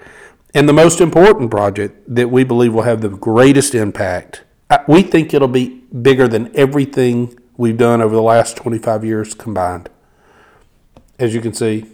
and 0.53 0.67
the 0.67 0.73
most 0.73 0.99
important 1.01 1.51
project 1.51 2.03
that 2.13 2.29
we 2.29 2.43
believe 2.43 2.73
will 2.73 2.83
have 2.83 3.01
the 3.01 3.09
greatest 3.09 3.75
impact. 3.75 4.43
We 4.87 5.01
think 5.01 5.33
it'll 5.33 5.47
be 5.47 5.81
bigger 6.01 6.27
than 6.27 6.55
everything 6.55 7.39
we've 7.57 7.77
done 7.77 8.01
over 8.01 8.15
the 8.15 8.21
last 8.21 8.55
25 8.57 9.03
years 9.03 9.33
combined. 9.33 9.89
As 11.17 11.33
you 11.33 11.41
can 11.41 11.53
see, 11.53 11.85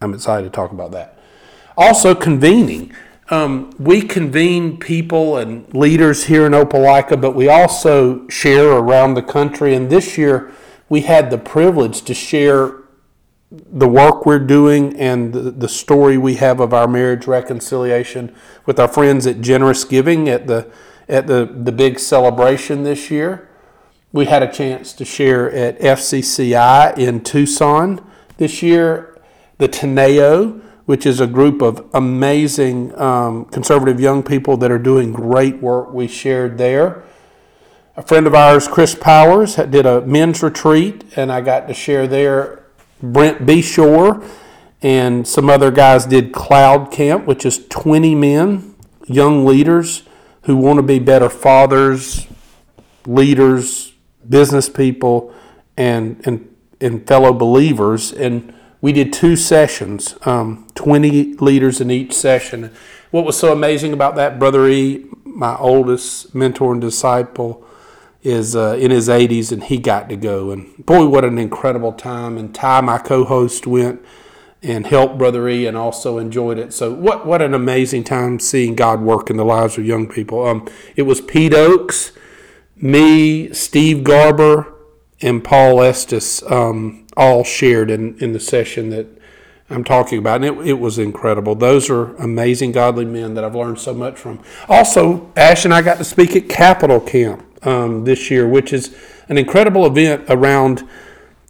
I'm 0.00 0.14
excited 0.14 0.44
to 0.44 0.50
talk 0.50 0.72
about 0.72 0.90
that. 0.92 1.18
Also, 1.76 2.14
convening. 2.14 2.92
Um, 3.30 3.74
we 3.78 4.02
convene 4.02 4.78
people 4.78 5.36
and 5.36 5.72
leaders 5.74 6.24
here 6.24 6.46
in 6.46 6.52
Opelika, 6.52 7.20
but 7.20 7.34
we 7.34 7.48
also 7.48 8.26
share 8.28 8.70
around 8.70 9.14
the 9.14 9.22
country. 9.22 9.74
And 9.74 9.90
this 9.90 10.16
year, 10.16 10.52
we 10.88 11.02
had 11.02 11.30
the 11.30 11.38
privilege 11.38 12.02
to 12.02 12.14
share 12.14 12.74
the 13.50 13.88
work 13.88 14.26
we're 14.26 14.38
doing 14.38 14.96
and 14.96 15.32
the, 15.32 15.50
the 15.50 15.68
story 15.68 16.18
we 16.18 16.36
have 16.36 16.58
of 16.60 16.74
our 16.74 16.88
marriage 16.88 17.26
reconciliation 17.26 18.34
with 18.66 18.80
our 18.80 18.88
friends 18.88 19.26
at 19.26 19.40
Generous 19.40 19.84
Giving 19.84 20.28
at 20.28 20.46
the 20.46 20.70
at 21.08 21.26
the, 21.26 21.44
the 21.44 21.72
big 21.72 21.98
celebration 21.98 22.82
this 22.82 23.10
year. 23.10 23.48
We 24.12 24.26
had 24.26 24.42
a 24.42 24.52
chance 24.52 24.92
to 24.94 25.04
share 25.04 25.50
at 25.50 25.78
FCCI 25.80 26.96
in 26.98 27.22
Tucson 27.22 28.04
this 28.36 28.62
year, 28.62 29.20
the 29.58 29.68
Teneo, 29.68 30.60
which 30.86 31.06
is 31.06 31.20
a 31.20 31.26
group 31.26 31.62
of 31.62 31.88
amazing 31.94 32.96
um, 33.00 33.46
conservative 33.46 33.98
young 33.98 34.22
people 34.22 34.56
that 34.58 34.70
are 34.70 34.78
doing 34.78 35.12
great 35.12 35.60
work. 35.60 35.92
We 35.92 36.06
shared 36.06 36.58
there. 36.58 37.02
A 37.96 38.02
friend 38.02 38.26
of 38.26 38.34
ours, 38.34 38.68
Chris 38.68 38.94
Powers, 38.94 39.56
did 39.56 39.86
a 39.86 40.00
men's 40.02 40.42
retreat, 40.42 41.04
and 41.16 41.32
I 41.32 41.40
got 41.40 41.68
to 41.68 41.74
share 41.74 42.06
there 42.06 42.64
Brent 43.02 43.46
Beshore 43.46 44.24
and 44.84 45.26
some 45.26 45.48
other 45.48 45.70
guys 45.70 46.04
did 46.04 46.32
Cloud 46.32 46.92
Camp, 46.92 47.26
which 47.26 47.46
is 47.46 47.66
20 47.68 48.14
men, 48.14 48.74
young 49.06 49.46
leaders 49.46 50.02
who 50.44 50.56
want 50.56 50.76
to 50.78 50.82
be 50.82 50.98
better 50.98 51.28
fathers, 51.28 52.26
leaders, 53.06 53.92
business 54.28 54.68
people, 54.68 55.34
and, 55.76 56.20
and, 56.26 56.54
and 56.80 57.06
fellow 57.06 57.32
believers. 57.32 58.12
And 58.12 58.54
we 58.80 58.92
did 58.92 59.12
two 59.12 59.36
sessions, 59.36 60.16
um, 60.26 60.66
20 60.74 61.34
leaders 61.34 61.80
in 61.80 61.90
each 61.90 62.12
session. 62.12 62.70
What 63.10 63.24
was 63.24 63.38
so 63.38 63.52
amazing 63.52 63.92
about 63.92 64.16
that, 64.16 64.38
Brother 64.38 64.68
E, 64.68 65.06
my 65.24 65.56
oldest 65.56 66.34
mentor 66.34 66.72
and 66.72 66.80
disciple, 66.80 67.64
is 68.22 68.56
uh, 68.56 68.76
in 68.78 68.90
his 68.90 69.08
80s 69.08 69.52
and 69.52 69.62
he 69.64 69.78
got 69.78 70.08
to 70.08 70.16
go. 70.16 70.50
And 70.50 70.84
boy, 70.84 71.06
what 71.06 71.24
an 71.24 71.38
incredible 71.38 71.92
time. 71.92 72.36
And 72.36 72.54
Ty, 72.54 72.80
my 72.82 72.98
co 72.98 73.24
host, 73.24 73.66
went 73.66 74.04
and 74.64 74.86
helped 74.86 75.18
Brother 75.18 75.48
E 75.48 75.66
and 75.66 75.76
also 75.76 76.18
enjoyed 76.18 76.58
it. 76.58 76.72
So, 76.72 76.92
what, 76.92 77.26
what 77.26 77.42
an 77.42 77.52
amazing 77.54 78.04
time 78.04 78.40
seeing 78.40 78.74
God 78.74 79.00
work 79.00 79.28
in 79.30 79.36
the 79.36 79.44
lives 79.44 79.76
of 79.76 79.84
young 79.84 80.08
people. 80.08 80.46
Um, 80.46 80.66
it 80.96 81.02
was 81.02 81.20
Pete 81.20 81.52
Oakes, 81.52 82.12
me, 82.76 83.52
Steve 83.52 84.02
Garber, 84.02 84.72
and 85.20 85.44
Paul 85.44 85.82
Estes 85.82 86.42
um, 86.50 87.06
all 87.16 87.44
shared 87.44 87.90
in, 87.90 88.18
in 88.18 88.32
the 88.32 88.40
session 88.40 88.90
that 88.90 89.06
I'm 89.68 89.84
talking 89.84 90.18
about. 90.18 90.42
And 90.42 90.44
it, 90.44 90.68
it 90.68 90.80
was 90.80 90.98
incredible. 90.98 91.54
Those 91.54 91.90
are 91.90 92.14
amazing, 92.16 92.72
godly 92.72 93.04
men 93.04 93.34
that 93.34 93.44
I've 93.44 93.54
learned 93.54 93.78
so 93.78 93.92
much 93.94 94.18
from. 94.18 94.40
Also, 94.68 95.30
Ash 95.36 95.64
and 95.64 95.74
I 95.74 95.82
got 95.82 95.98
to 95.98 96.04
speak 96.04 96.34
at 96.36 96.48
Capital 96.48 97.00
Camp 97.00 97.44
um, 97.66 98.04
this 98.04 98.30
year, 98.30 98.48
which 98.48 98.72
is 98.72 98.96
an 99.28 99.36
incredible 99.38 99.86
event 99.86 100.24
around 100.28 100.88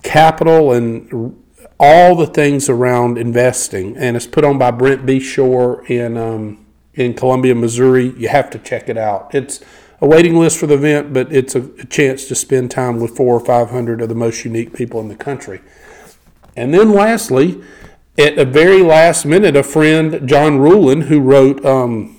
capital 0.02 0.72
and 0.72 1.43
all 1.78 2.14
the 2.14 2.26
things 2.26 2.68
around 2.68 3.18
investing. 3.18 3.96
And 3.96 4.16
it's 4.16 4.26
put 4.26 4.44
on 4.44 4.58
by 4.58 4.70
Brent 4.70 5.04
Beshore 5.04 5.88
in 5.88 6.16
um, 6.16 6.64
in 6.94 7.14
Columbia, 7.14 7.54
Missouri. 7.54 8.14
You 8.16 8.28
have 8.28 8.50
to 8.50 8.58
check 8.58 8.88
it 8.88 8.96
out. 8.96 9.34
It's 9.34 9.60
a 10.00 10.06
waiting 10.06 10.36
list 10.36 10.58
for 10.58 10.66
the 10.66 10.74
event, 10.74 11.12
but 11.12 11.32
it's 11.32 11.54
a, 11.54 11.62
a 11.78 11.84
chance 11.86 12.26
to 12.26 12.34
spend 12.34 12.70
time 12.70 13.00
with 13.00 13.16
four 13.16 13.34
or 13.34 13.44
five 13.44 13.70
hundred 13.70 14.00
of 14.00 14.08
the 14.08 14.14
most 14.14 14.44
unique 14.44 14.74
people 14.74 15.00
in 15.00 15.08
the 15.08 15.16
country. 15.16 15.60
And 16.56 16.72
then 16.72 16.92
lastly, 16.92 17.62
at 18.16 18.36
the 18.36 18.44
very 18.44 18.82
last 18.82 19.24
minute, 19.24 19.56
a 19.56 19.62
friend, 19.62 20.28
John 20.28 20.58
Ruhlin, 20.58 21.04
who 21.04 21.20
wrote 21.20 21.64
um, 21.64 22.16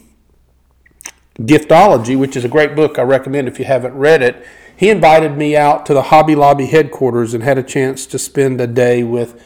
Giftology, 1.39 2.17
which 2.17 2.35
is 2.35 2.43
a 2.43 2.49
great 2.49 2.75
book 2.75 2.99
I 2.99 3.03
recommend 3.03 3.47
if 3.47 3.59
you 3.59 3.65
haven't 3.65 3.93
read 3.93 4.21
it. 4.21 4.45
He 4.77 4.89
invited 4.89 5.37
me 5.37 5.55
out 5.55 5.85
to 5.85 5.93
the 5.93 6.03
Hobby 6.03 6.35
Lobby 6.35 6.67
headquarters 6.67 7.33
and 7.33 7.43
had 7.43 7.57
a 7.57 7.63
chance 7.63 8.05
to 8.07 8.19
spend 8.19 8.59
a 8.59 8.67
day 8.67 9.03
with 9.03 9.41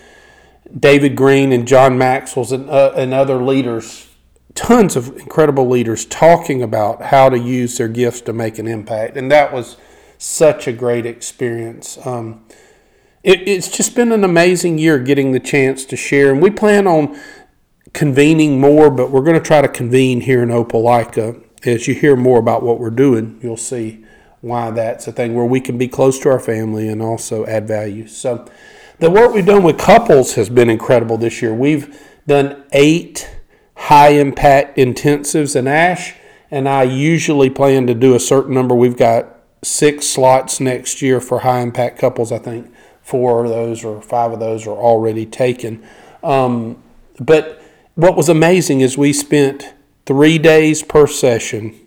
David 0.78 1.16
Green 1.16 1.52
and 1.52 1.68
John 1.68 1.98
Maxwell's 1.98 2.52
and, 2.52 2.70
uh, 2.70 2.94
and 2.96 3.14
other 3.14 3.42
leaders, 3.42 4.08
tons 4.56 4.96
of 4.96 5.16
incredible 5.18 5.68
leaders 5.68 6.06
talking 6.06 6.62
about 6.62 7.04
how 7.04 7.30
to 7.30 7.38
use 7.38 7.78
their 7.78 7.88
gifts 7.88 8.22
to 8.22 8.34
make 8.34 8.60
an 8.60 8.68
impact. 8.68 9.18
And 9.18 9.32
that 9.32 9.54
was 9.54 9.78
such 10.18 10.68
a 10.68 10.74
great 10.74 11.06
experience. 11.06 11.98
Um, 12.06 12.46
it, 13.24 13.48
it's 13.48 13.70
just 13.70 13.96
been 13.96 14.12
an 14.12 14.24
amazing 14.24 14.78
year 14.78 15.00
getting 15.00 15.32
the 15.32 15.40
chance 15.40 15.86
to 15.86 15.96
share. 15.96 16.32
And 16.32 16.42
we 16.42 16.50
plan 16.50 16.88
on 16.88 17.20
convening 17.94 18.60
more, 18.60 18.90
but 18.90 19.12
we're 19.12 19.24
going 19.24 19.40
to 19.40 19.46
try 19.46 19.62
to 19.62 19.68
convene 19.68 20.22
here 20.22 20.42
in 20.42 20.50
Opelika 20.50 21.44
as 21.66 21.88
you 21.88 21.94
hear 21.94 22.16
more 22.16 22.40
about 22.40 22.64
what 22.64 22.80
we're 22.80 22.90
doing, 22.90 23.40
you'll 23.42 23.58
see 23.58 24.06
why 24.42 24.72
that's 24.72 25.08
a 25.08 25.12
thing 25.12 25.34
where 25.36 25.46
we 25.46 25.60
can 25.60 25.78
be 25.78 25.88
close 25.88 26.20
to 26.20 26.30
our 26.30 26.40
family 26.40 26.88
and 26.88 27.02
also 27.02 27.46
add 27.46 27.68
value. 27.68 28.08
So, 28.08 28.50
the 29.00 29.10
work 29.10 29.34
we've 29.34 29.46
done 29.46 29.64
with 29.64 29.78
couples 29.78 30.36
has 30.36 30.50
been 30.50 30.70
incredible 30.70 31.18
this 31.18 31.42
year. 31.42 31.54
We've 31.54 31.98
done 32.28 32.64
eight 32.74 33.30
high 33.76 34.10
impact 34.10 34.78
intensives, 34.78 35.56
and 35.56 35.70
Ash 35.70 36.16
and 36.52 36.68
I 36.68 36.84
usually 36.84 37.50
plan 37.50 37.88
to 37.88 37.94
do 37.94 38.16
a 38.16 38.20
certain 38.20 38.54
number. 38.54 38.76
We've 38.76 38.98
got 38.98 39.38
six 39.64 40.08
slots 40.08 40.60
next 40.60 41.02
year 41.02 41.22
for 41.22 41.40
high 41.40 41.62
impact 41.62 42.00
couples. 42.00 42.32
I 42.32 42.40
think 42.40 42.74
four 43.02 43.46
of 43.46 43.52
those 43.52 43.84
or 43.84 44.02
five 44.02 44.32
of 44.32 44.40
those 44.40 44.66
are 44.68 44.76
already 44.76 45.26
taken. 45.26 45.84
Um, 46.24 46.82
but 47.20 47.62
what 47.96 48.16
was 48.16 48.30
amazing 48.30 48.82
is 48.82 48.98
we 48.98 49.14
spent 49.14 49.74
three 50.06 50.38
days 50.38 50.84
per 50.84 51.08
session, 51.08 51.80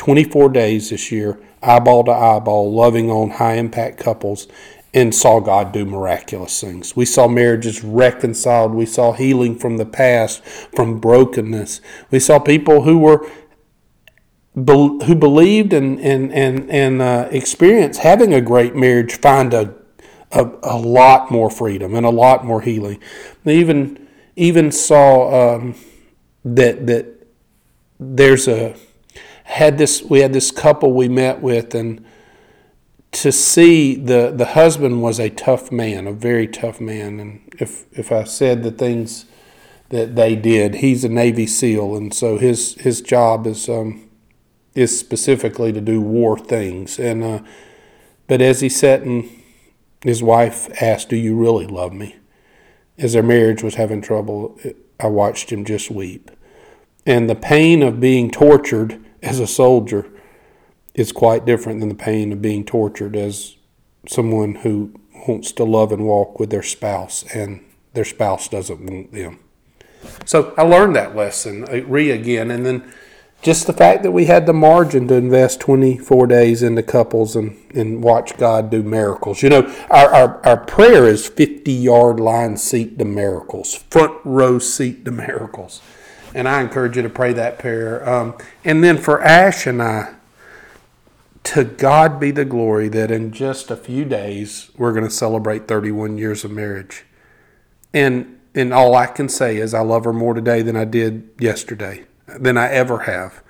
24 0.00 0.48
days 0.48 0.88
this 0.88 1.12
year, 1.12 1.38
eyeball 1.62 2.04
to 2.04 2.10
eyeball, 2.10 2.72
loving 2.72 3.10
on 3.10 3.28
high 3.32 3.56
impact 3.56 3.98
couples, 3.98 4.48
and 4.94 5.14
saw 5.14 5.40
God 5.40 5.72
do 5.72 5.84
miraculous 5.84 6.58
things. 6.58 6.96
We 6.96 7.04
saw 7.04 7.28
marriages 7.28 7.84
reconciled. 7.84 8.72
We 8.72 8.86
saw 8.86 9.12
healing 9.12 9.58
from 9.58 9.76
the 9.76 9.84
past, 9.84 10.42
from 10.42 11.00
brokenness. 11.00 11.82
We 12.10 12.18
saw 12.18 12.38
people 12.38 12.84
who 12.84 12.96
were 12.96 13.30
who 14.54 15.14
believed 15.14 15.74
and 15.74 16.00
and 16.00 16.32
and 16.32 16.70
and 16.70 17.02
uh, 17.02 17.28
experienced 17.30 18.00
having 18.00 18.32
a 18.32 18.40
great 18.40 18.74
marriage 18.74 19.20
find 19.20 19.52
a, 19.52 19.74
a, 20.32 20.50
a 20.62 20.78
lot 20.78 21.30
more 21.30 21.50
freedom 21.50 21.94
and 21.94 22.06
a 22.06 22.10
lot 22.10 22.46
more 22.46 22.62
healing. 22.62 22.98
They 23.44 23.58
even 23.58 24.08
even 24.34 24.72
saw 24.72 25.56
um, 25.56 25.74
that 26.42 26.86
that 26.86 27.26
there's 27.98 28.48
a 28.48 28.74
had 29.50 29.78
this 29.78 30.02
we 30.02 30.20
had 30.20 30.32
this 30.32 30.50
couple 30.50 30.92
we 30.92 31.08
met 31.08 31.42
with 31.42 31.74
and 31.74 32.04
to 33.12 33.32
see 33.32 33.96
the 33.96 34.32
the 34.34 34.46
husband 34.46 35.02
was 35.02 35.18
a 35.18 35.30
tough 35.30 35.72
man, 35.72 36.06
a 36.06 36.12
very 36.12 36.46
tough 36.46 36.80
man, 36.80 37.18
and 37.18 37.40
if 37.58 37.86
if 37.92 38.12
I 38.12 38.24
said 38.24 38.62
the 38.62 38.70
things 38.70 39.26
that 39.88 40.14
they 40.14 40.36
did, 40.36 40.76
he's 40.76 41.04
a 41.04 41.08
Navy 41.08 41.46
SEAL, 41.46 41.96
and 41.96 42.14
so 42.14 42.38
his 42.38 42.74
his 42.76 43.00
job 43.00 43.46
is 43.46 43.68
um, 43.68 44.08
is 44.74 44.98
specifically 44.98 45.72
to 45.72 45.80
do 45.80 46.00
war 46.00 46.38
things. 46.38 46.98
And 46.98 47.24
uh, 47.24 47.40
but 48.28 48.40
as 48.40 48.60
he 48.60 48.68
sat 48.68 49.02
and 49.02 49.28
his 50.04 50.22
wife 50.22 50.70
asked, 50.80 51.08
"Do 51.08 51.16
you 51.16 51.34
really 51.36 51.66
love 51.66 51.92
me?" 51.92 52.16
As 52.96 53.14
their 53.14 53.22
marriage 53.22 53.62
was 53.62 53.74
having 53.74 54.02
trouble, 54.02 54.58
I 55.00 55.06
watched 55.08 55.50
him 55.50 55.64
just 55.64 55.90
weep. 55.90 56.30
And 57.06 57.28
the 57.28 57.34
pain 57.34 57.82
of 57.82 57.98
being 57.98 58.30
tortured 58.30 59.02
as 59.22 59.38
a 59.38 59.46
soldier 59.46 60.06
is 60.94 61.12
quite 61.12 61.44
different 61.44 61.80
than 61.80 61.88
the 61.88 61.94
pain 61.94 62.32
of 62.32 62.42
being 62.42 62.64
tortured 62.64 63.16
as 63.16 63.56
someone 64.08 64.56
who 64.56 64.92
wants 65.28 65.52
to 65.52 65.64
love 65.64 65.92
and 65.92 66.04
walk 66.04 66.38
with 66.38 66.50
their 66.50 66.62
spouse 66.62 67.24
and 67.34 67.64
their 67.92 68.04
spouse 68.04 68.48
doesn't 68.48 68.84
want 68.84 69.12
them. 69.12 69.38
So 70.24 70.54
I 70.56 70.62
learned 70.62 70.96
that 70.96 71.14
lesson 71.14 71.64
uh, 71.64 71.84
re 71.84 72.10
again, 72.10 72.50
and 72.50 72.64
then 72.64 72.92
just 73.42 73.66
the 73.66 73.72
fact 73.72 74.02
that 74.02 74.12
we 74.12 74.26
had 74.26 74.46
the 74.46 74.52
margin 74.52 75.08
to 75.08 75.14
invest 75.14 75.60
24 75.60 76.26
days 76.26 76.62
into 76.62 76.82
couples 76.82 77.36
and, 77.36 77.58
and 77.74 78.02
watch 78.02 78.36
God 78.38 78.70
do 78.70 78.82
miracles. 78.82 79.42
You 79.42 79.50
know, 79.50 79.86
our, 79.90 80.08
our, 80.12 80.46
our 80.46 80.56
prayer 80.58 81.06
is 81.06 81.28
50 81.28 81.72
yard 81.72 82.20
line 82.20 82.56
seat 82.56 82.98
to 82.98 83.04
miracles, 83.04 83.74
front 83.74 84.18
row 84.24 84.58
seat 84.58 85.04
to 85.04 85.10
miracles 85.10 85.82
and 86.34 86.48
I 86.48 86.60
encourage 86.60 86.96
you 86.96 87.02
to 87.02 87.10
pray 87.10 87.32
that 87.32 87.58
prayer. 87.58 88.08
Um, 88.08 88.36
and 88.64 88.82
then 88.82 88.98
for 88.98 89.20
Ash 89.22 89.66
and 89.66 89.82
I, 89.82 90.14
to 91.44 91.64
God 91.64 92.20
be 92.20 92.30
the 92.30 92.44
glory 92.44 92.88
that 92.88 93.10
in 93.10 93.32
just 93.32 93.70
a 93.70 93.76
few 93.76 94.04
days 94.04 94.70
we're 94.76 94.92
going 94.92 95.04
to 95.04 95.10
celebrate 95.10 95.66
31 95.66 96.18
years 96.18 96.44
of 96.44 96.50
marriage. 96.50 97.04
And 97.92 98.36
and 98.54 98.74
all 98.74 98.94
I 98.94 99.06
can 99.06 99.28
say 99.28 99.58
is 99.58 99.74
I 99.74 99.80
love 99.80 100.04
her 100.04 100.12
more 100.12 100.34
today 100.34 100.62
than 100.62 100.76
I 100.76 100.84
did 100.84 101.28
yesterday, 101.38 102.04
than 102.26 102.58
I 102.58 102.68
ever 102.70 103.00
have. 103.00 103.42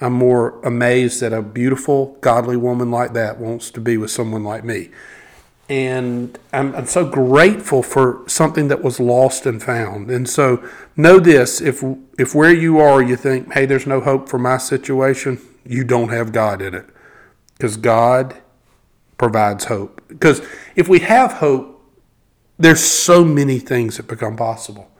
I'm 0.00 0.14
more 0.14 0.60
amazed 0.62 1.20
that 1.20 1.32
a 1.32 1.42
beautiful, 1.42 2.16
godly 2.20 2.56
woman 2.56 2.90
like 2.90 3.12
that 3.14 3.38
wants 3.38 3.70
to 3.72 3.80
be 3.80 3.96
with 3.96 4.10
someone 4.10 4.44
like 4.44 4.64
me. 4.64 4.90
And 5.68 6.38
I'm, 6.52 6.74
I'm 6.76 6.86
so 6.86 7.04
grateful 7.04 7.82
for 7.82 8.22
something 8.28 8.68
that 8.68 8.82
was 8.82 9.00
lost 9.00 9.46
and 9.46 9.60
found. 9.60 10.10
And 10.10 10.28
so 10.28 10.62
know 10.96 11.18
this 11.18 11.60
if, 11.60 11.82
if 12.18 12.34
where 12.34 12.54
you 12.54 12.78
are 12.78 13.02
you 13.02 13.16
think, 13.16 13.52
hey, 13.52 13.66
there's 13.66 13.86
no 13.86 14.00
hope 14.00 14.28
for 14.28 14.38
my 14.38 14.58
situation, 14.58 15.40
you 15.64 15.82
don't 15.82 16.10
have 16.10 16.32
God 16.32 16.62
in 16.62 16.74
it. 16.74 16.86
Because 17.54 17.76
God 17.76 18.36
provides 19.18 19.64
hope. 19.64 20.02
Because 20.08 20.40
if 20.76 20.88
we 20.88 21.00
have 21.00 21.34
hope, 21.34 21.72
there's 22.58 22.80
so 22.80 23.24
many 23.24 23.58
things 23.58 23.96
that 23.96 24.06
become 24.06 24.36
possible. 24.36 24.90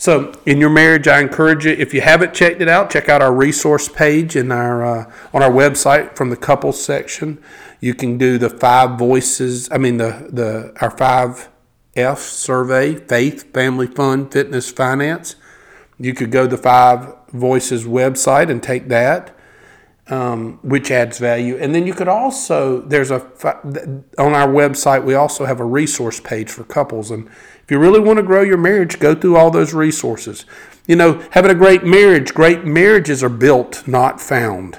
So, 0.00 0.32
in 0.46 0.58
your 0.58 0.70
marriage, 0.70 1.08
I 1.08 1.20
encourage 1.20 1.64
you. 1.64 1.72
If 1.72 1.92
you 1.92 2.00
haven't 2.00 2.32
checked 2.32 2.60
it 2.60 2.68
out, 2.68 2.88
check 2.88 3.08
out 3.08 3.20
our 3.20 3.34
resource 3.34 3.88
page 3.88 4.36
in 4.36 4.52
our 4.52 4.84
uh, 4.84 5.12
on 5.34 5.42
our 5.42 5.50
website 5.50 6.14
from 6.14 6.30
the 6.30 6.36
couples 6.36 6.80
section. 6.80 7.42
You 7.80 7.94
can 7.94 8.18
do 8.18 8.38
the 8.38 8.50
five 8.50 8.98
voices. 8.98 9.68
I 9.70 9.78
mean 9.78 9.98
the 9.98 10.28
the 10.30 10.72
our 10.80 10.90
five 10.90 11.48
F 11.94 12.20
survey: 12.20 12.94
faith, 12.94 13.52
family, 13.52 13.86
fun, 13.86 14.28
fitness, 14.28 14.70
finance. 14.70 15.36
You 15.98 16.14
could 16.14 16.30
go 16.30 16.44
to 16.44 16.56
the 16.56 16.62
five 16.62 17.14
voices 17.32 17.84
website 17.84 18.50
and 18.50 18.62
take 18.62 18.88
that 18.88 19.34
um, 20.10 20.58
which 20.62 20.90
adds 20.90 21.18
value. 21.18 21.56
And 21.58 21.74
then 21.74 21.86
you 21.86 21.92
could 21.92 22.08
also, 22.08 22.80
there's 22.80 23.10
a, 23.10 23.20
on 24.18 24.34
our 24.34 24.48
website, 24.48 25.04
we 25.04 25.14
also 25.14 25.44
have 25.44 25.60
a 25.60 25.64
resource 25.64 26.18
page 26.20 26.50
for 26.50 26.64
couples. 26.64 27.10
And 27.10 27.26
if 27.26 27.70
you 27.70 27.78
really 27.78 28.00
want 28.00 28.18
to 28.18 28.22
grow 28.22 28.42
your 28.42 28.56
marriage, 28.56 28.98
go 28.98 29.14
through 29.14 29.36
all 29.36 29.50
those 29.50 29.74
resources. 29.74 30.46
You 30.86 30.96
know, 30.96 31.22
having 31.32 31.50
a 31.50 31.54
great 31.54 31.84
marriage, 31.84 32.32
great 32.32 32.64
marriages 32.64 33.22
are 33.22 33.28
built, 33.28 33.86
not 33.86 34.20
found. 34.20 34.78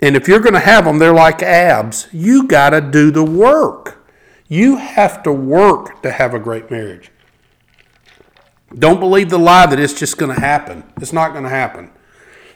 And 0.00 0.16
if 0.16 0.28
you're 0.28 0.40
going 0.40 0.54
to 0.54 0.60
have 0.60 0.84
them, 0.84 0.98
they're 0.98 1.12
like 1.12 1.42
abs. 1.42 2.08
You 2.12 2.46
got 2.46 2.70
to 2.70 2.80
do 2.80 3.10
the 3.10 3.24
work. 3.24 4.04
You 4.46 4.76
have 4.76 5.22
to 5.24 5.32
work 5.32 6.02
to 6.02 6.12
have 6.12 6.34
a 6.34 6.38
great 6.38 6.70
marriage. 6.70 7.10
Don't 8.74 9.00
believe 9.00 9.30
the 9.30 9.38
lie 9.38 9.66
that 9.66 9.78
it's 9.78 9.98
just 9.98 10.18
going 10.18 10.34
to 10.34 10.40
happen. 10.40 10.84
It's 11.00 11.12
not 11.12 11.32
going 11.32 11.44
to 11.44 11.50
happen. 11.50 11.90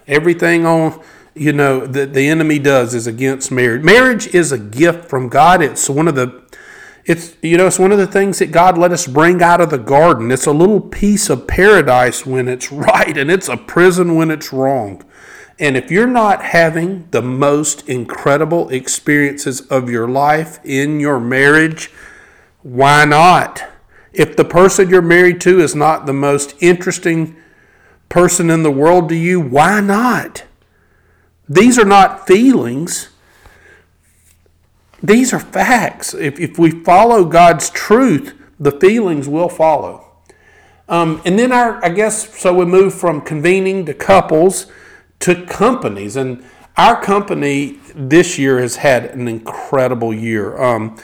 Everything 0.06 0.66
on 0.66 1.02
you 1.34 1.52
know 1.52 1.86
that 1.86 2.12
the 2.12 2.28
enemy 2.28 2.58
does 2.58 2.94
is 2.94 3.06
against 3.06 3.50
marriage. 3.50 3.82
Marriage 3.82 4.26
is 4.34 4.52
a 4.52 4.58
gift 4.58 5.08
from 5.08 5.28
God. 5.28 5.62
It's 5.62 5.88
one 5.88 6.08
of 6.08 6.14
the 6.14 6.42
it's 7.04 7.36
you 7.42 7.56
know 7.56 7.66
it's 7.66 7.78
one 7.78 7.92
of 7.92 7.98
the 7.98 8.06
things 8.06 8.38
that 8.38 8.52
God 8.52 8.76
let 8.76 8.92
us 8.92 9.06
bring 9.06 9.42
out 9.42 9.60
of 9.60 9.70
the 9.70 9.78
garden. 9.78 10.30
It's 10.30 10.46
a 10.46 10.52
little 10.52 10.80
piece 10.80 11.30
of 11.30 11.46
paradise 11.46 12.26
when 12.26 12.48
it's 12.48 12.70
right 12.72 13.16
and 13.16 13.30
it's 13.30 13.48
a 13.48 13.56
prison 13.56 14.14
when 14.14 14.30
it's 14.30 14.52
wrong. 14.52 15.02
And 15.62 15.76
if 15.76 15.92
you're 15.92 16.08
not 16.08 16.42
having 16.42 17.06
the 17.12 17.22
most 17.22 17.88
incredible 17.88 18.68
experiences 18.70 19.60
of 19.60 19.88
your 19.88 20.08
life 20.08 20.58
in 20.64 20.98
your 20.98 21.20
marriage, 21.20 21.92
why 22.64 23.04
not? 23.04 23.62
If 24.12 24.36
the 24.36 24.44
person 24.44 24.90
you're 24.90 25.00
married 25.00 25.40
to 25.42 25.60
is 25.60 25.76
not 25.76 26.04
the 26.04 26.12
most 26.12 26.56
interesting 26.60 27.36
person 28.08 28.50
in 28.50 28.64
the 28.64 28.72
world 28.72 29.08
to 29.10 29.14
you, 29.14 29.40
why 29.40 29.78
not? 29.78 30.42
These 31.48 31.78
are 31.78 31.84
not 31.84 32.26
feelings. 32.26 33.10
These 35.00 35.32
are 35.32 35.38
facts. 35.38 36.12
If, 36.12 36.40
if 36.40 36.58
we 36.58 36.72
follow 36.82 37.24
God's 37.24 37.70
truth, 37.70 38.34
the 38.58 38.72
feelings 38.72 39.28
will 39.28 39.48
follow. 39.48 40.08
Um, 40.88 41.22
and 41.24 41.38
then 41.38 41.52
our, 41.52 41.82
I 41.84 41.90
guess, 41.90 42.36
so 42.36 42.52
we 42.52 42.64
move 42.64 42.92
from 42.92 43.20
convening 43.20 43.86
to 43.86 43.94
couples 43.94 44.66
to 45.22 45.46
companies. 45.46 46.16
And 46.16 46.44
our 46.76 47.00
company 47.00 47.78
this 47.94 48.38
year 48.38 48.60
has 48.60 48.76
had 48.76 49.06
an 49.06 49.28
incredible 49.28 50.12
year. 50.12 50.60
Um, 50.60 50.96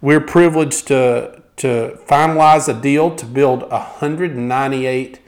we're 0.00 0.20
privileged 0.20 0.88
to, 0.88 1.42
to 1.56 1.98
finalize 2.06 2.68
a 2.68 2.80
deal 2.80 3.14
to 3.16 3.26
build 3.26 3.68
198 3.70 5.20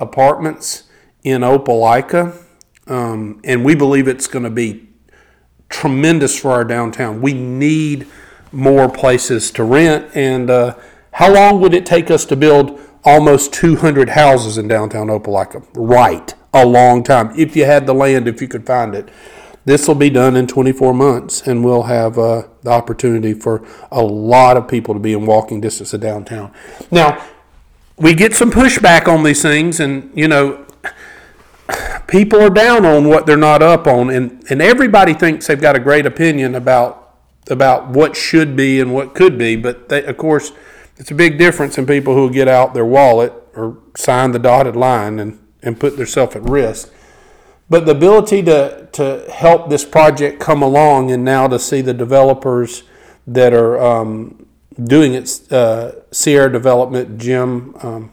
apartments 0.00 0.84
in 1.22 1.42
Opelika. 1.42 2.36
Um, 2.86 3.40
and 3.44 3.64
we 3.64 3.74
believe 3.74 4.08
it's 4.08 4.26
going 4.26 4.44
to 4.44 4.50
be 4.50 4.88
tremendous 5.68 6.38
for 6.38 6.50
our 6.50 6.64
downtown. 6.64 7.22
We 7.22 7.32
need 7.32 8.06
more 8.52 8.88
places 8.88 9.50
to 9.52 9.64
rent. 9.64 10.14
And 10.14 10.50
uh, 10.50 10.76
how 11.12 11.32
long 11.32 11.60
would 11.60 11.74
it 11.74 11.86
take 11.86 12.10
us 12.10 12.24
to 12.26 12.36
build 12.36 12.80
almost 13.04 13.52
200 13.54 14.10
houses 14.10 14.58
in 14.58 14.68
downtown 14.68 15.06
Opelika? 15.06 15.66
Right, 15.74 16.34
a 16.54 16.64
long 16.64 17.02
time. 17.02 17.32
If 17.36 17.56
you 17.56 17.66
had 17.66 17.86
the 17.86 17.92
land, 17.92 18.26
if 18.28 18.40
you 18.40 18.48
could 18.48 18.64
find 18.64 18.94
it. 18.94 19.10
This 19.66 19.88
will 19.88 19.94
be 19.94 20.10
done 20.10 20.36
in 20.36 20.46
24 20.46 20.92
months, 20.92 21.46
and 21.46 21.64
we'll 21.64 21.84
have 21.84 22.18
uh, 22.18 22.46
the 22.62 22.70
opportunity 22.70 23.32
for 23.32 23.66
a 23.90 24.02
lot 24.02 24.58
of 24.58 24.68
people 24.68 24.92
to 24.94 25.00
be 25.00 25.14
in 25.14 25.24
walking 25.24 25.60
distance 25.60 25.94
of 25.94 26.00
downtown. 26.00 26.52
Now, 26.90 27.26
we 27.96 28.14
get 28.14 28.34
some 28.34 28.50
pushback 28.50 29.08
on 29.08 29.22
these 29.22 29.40
things, 29.40 29.80
and 29.80 30.10
you 30.14 30.28
know, 30.28 30.66
people 32.06 32.42
are 32.42 32.50
down 32.50 32.84
on 32.84 33.08
what 33.08 33.24
they're 33.24 33.38
not 33.38 33.62
up 33.62 33.86
on, 33.86 34.10
and, 34.10 34.44
and 34.50 34.60
everybody 34.60 35.14
thinks 35.14 35.46
they've 35.46 35.60
got 35.60 35.76
a 35.76 35.80
great 35.80 36.06
opinion 36.06 36.54
about 36.54 37.00
about 37.50 37.88
what 37.88 38.16
should 38.16 38.56
be 38.56 38.80
and 38.80 38.94
what 38.94 39.14
could 39.14 39.36
be. 39.36 39.54
But 39.54 39.90
they, 39.90 40.02
of 40.04 40.16
course, 40.16 40.52
it's 40.96 41.10
a 41.10 41.14
big 41.14 41.38
difference 41.38 41.76
in 41.76 41.86
people 41.86 42.14
who 42.14 42.30
get 42.30 42.48
out 42.48 42.72
their 42.72 42.86
wallet 42.86 43.34
or 43.54 43.78
sign 43.96 44.32
the 44.32 44.38
dotted 44.38 44.76
line 44.76 45.18
and, 45.18 45.38
and 45.64 45.78
put 45.78 45.96
themselves 45.96 46.36
at 46.36 46.42
risk. 46.42 46.92
But 47.68 47.86
the 47.86 47.92
ability 47.92 48.42
to, 48.42 48.88
to 48.92 49.26
help 49.32 49.70
this 49.70 49.84
project 49.84 50.38
come 50.38 50.62
along 50.62 51.10
and 51.10 51.24
now 51.24 51.48
to 51.48 51.58
see 51.58 51.80
the 51.80 51.94
developers 51.94 52.82
that 53.26 53.54
are 53.54 53.80
um, 53.82 54.46
doing 54.82 55.14
it, 55.14 55.50
uh, 55.50 55.92
Sierra 56.12 56.52
Development, 56.52 57.18
Jim 57.18 57.74
um, 57.82 58.12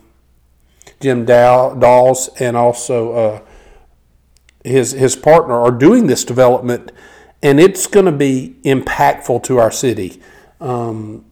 Jim 1.02 1.26
Dow, 1.26 1.74
Dawes, 1.74 2.30
and 2.40 2.56
also 2.56 3.12
uh, 3.14 3.42
his 4.64 4.92
his 4.92 5.16
partner 5.16 5.60
are 5.60 5.72
doing 5.72 6.08
this 6.08 6.24
development, 6.24 6.92
and 7.42 7.60
it's 7.60 7.88
going 7.88 8.06
to 8.06 8.12
be 8.12 8.56
impactful 8.64 9.44
to 9.44 9.58
our 9.58 9.72
city. 9.72 10.22
Um, 10.60 11.26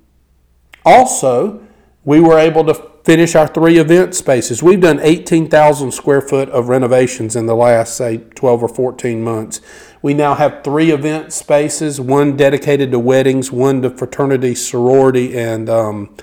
also, 0.83 1.65
we 2.03 2.19
were 2.19 2.39
able 2.39 2.65
to 2.65 2.88
finish 3.03 3.35
our 3.35 3.47
three 3.47 3.77
event 3.77 4.15
spaces. 4.15 4.61
We've 4.61 4.81
done 4.81 4.99
18,000 5.01 5.91
square 5.91 6.21
foot 6.21 6.49
of 6.49 6.69
renovations 6.69 7.35
in 7.35 7.45
the 7.45 7.55
last, 7.55 7.95
say, 7.95 8.17
12 8.17 8.63
or 8.63 8.67
14 8.67 9.23
months. 9.23 9.61
We 10.01 10.13
now 10.13 10.35
have 10.35 10.63
three 10.63 10.91
event 10.91 11.33
spaces 11.33 11.99
one 11.99 12.37
dedicated 12.37 12.91
to 12.91 12.99
weddings, 12.99 13.51
one 13.51 13.81
to 13.81 13.89
fraternity, 13.89 14.55
sorority, 14.55 15.37
and 15.37 15.69
um, 15.69 16.15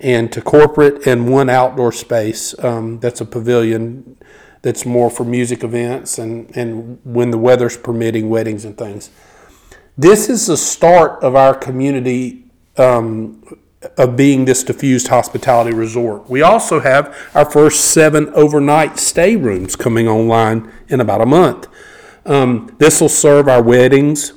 and 0.00 0.32
to 0.32 0.40
corporate, 0.40 1.06
and 1.06 1.30
one 1.30 1.50
outdoor 1.50 1.92
space 1.92 2.58
um, 2.64 3.00
that's 3.00 3.20
a 3.20 3.26
pavilion 3.26 4.16
that's 4.62 4.84
more 4.84 5.10
for 5.10 5.24
music 5.24 5.62
events 5.62 6.18
and, 6.18 6.54
and 6.56 6.98
when 7.04 7.30
the 7.30 7.38
weather's 7.38 7.76
permitting, 7.76 8.28
weddings 8.28 8.64
and 8.64 8.76
things. 8.76 9.10
This 9.96 10.28
is 10.28 10.46
the 10.46 10.56
start 10.56 11.22
of 11.22 11.34
our 11.34 11.54
community 11.54 12.50
um, 12.76 13.42
of 13.96 14.16
being 14.16 14.44
this 14.44 14.62
diffused 14.62 15.08
hospitality 15.08 15.74
resort. 15.74 16.28
We 16.28 16.42
also 16.42 16.80
have 16.80 17.16
our 17.34 17.50
first 17.50 17.92
seven 17.92 18.28
overnight 18.34 18.98
stay 18.98 19.36
rooms 19.36 19.76
coming 19.76 20.06
online 20.06 20.70
in 20.88 21.00
about 21.00 21.22
a 21.22 21.26
month. 21.26 21.66
Um, 22.26 22.74
this 22.78 23.00
will 23.00 23.08
serve 23.08 23.48
our 23.48 23.62
weddings, 23.62 24.34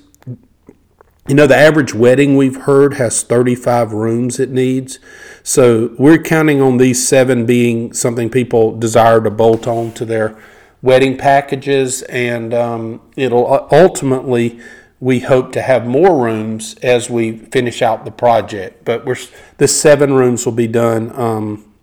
you 1.28 1.36
know, 1.36 1.48
the 1.48 1.56
average 1.56 1.94
wedding 1.94 2.36
we've 2.36 2.64
heard 2.64 2.96
has 2.96 3.24
35 3.24 3.94
rooms 3.94 4.42
it 4.42 4.50
needs. 4.50 5.00
So 5.42 5.96
we're 5.98 6.22
counting 6.22 6.62
on 6.62 6.78
these 6.78 7.08
seven 7.08 7.46
being 7.46 7.94
something 7.94 8.30
people 8.30 8.78
desire 8.78 9.22
to 9.22 9.32
bolt 9.32 9.66
on 9.66 9.94
to 9.94 10.04
their 10.04 10.38
wedding 10.82 11.18
packages. 11.18 12.02
And 12.04 12.54
um, 12.54 13.02
it'll 13.16 13.54
uh, 13.54 13.68
ultimately, 13.72 14.60
we 15.04 15.20
hope 15.20 15.52
to 15.52 15.62
have 15.62 15.86
more 15.86 16.24
rooms 16.24 16.78
as 16.82 17.10
we 17.10 17.38
finish 17.38 17.82
out 17.82 18.06
the 18.06 18.12
project. 18.12 18.86
But 18.86 19.06
we're, 19.06 19.18
the 19.58 19.68
seven 19.68 20.14
rooms 20.14 20.46
will 20.46 20.54
be 20.54 20.68
done 20.68 21.12
um, 21.20 21.74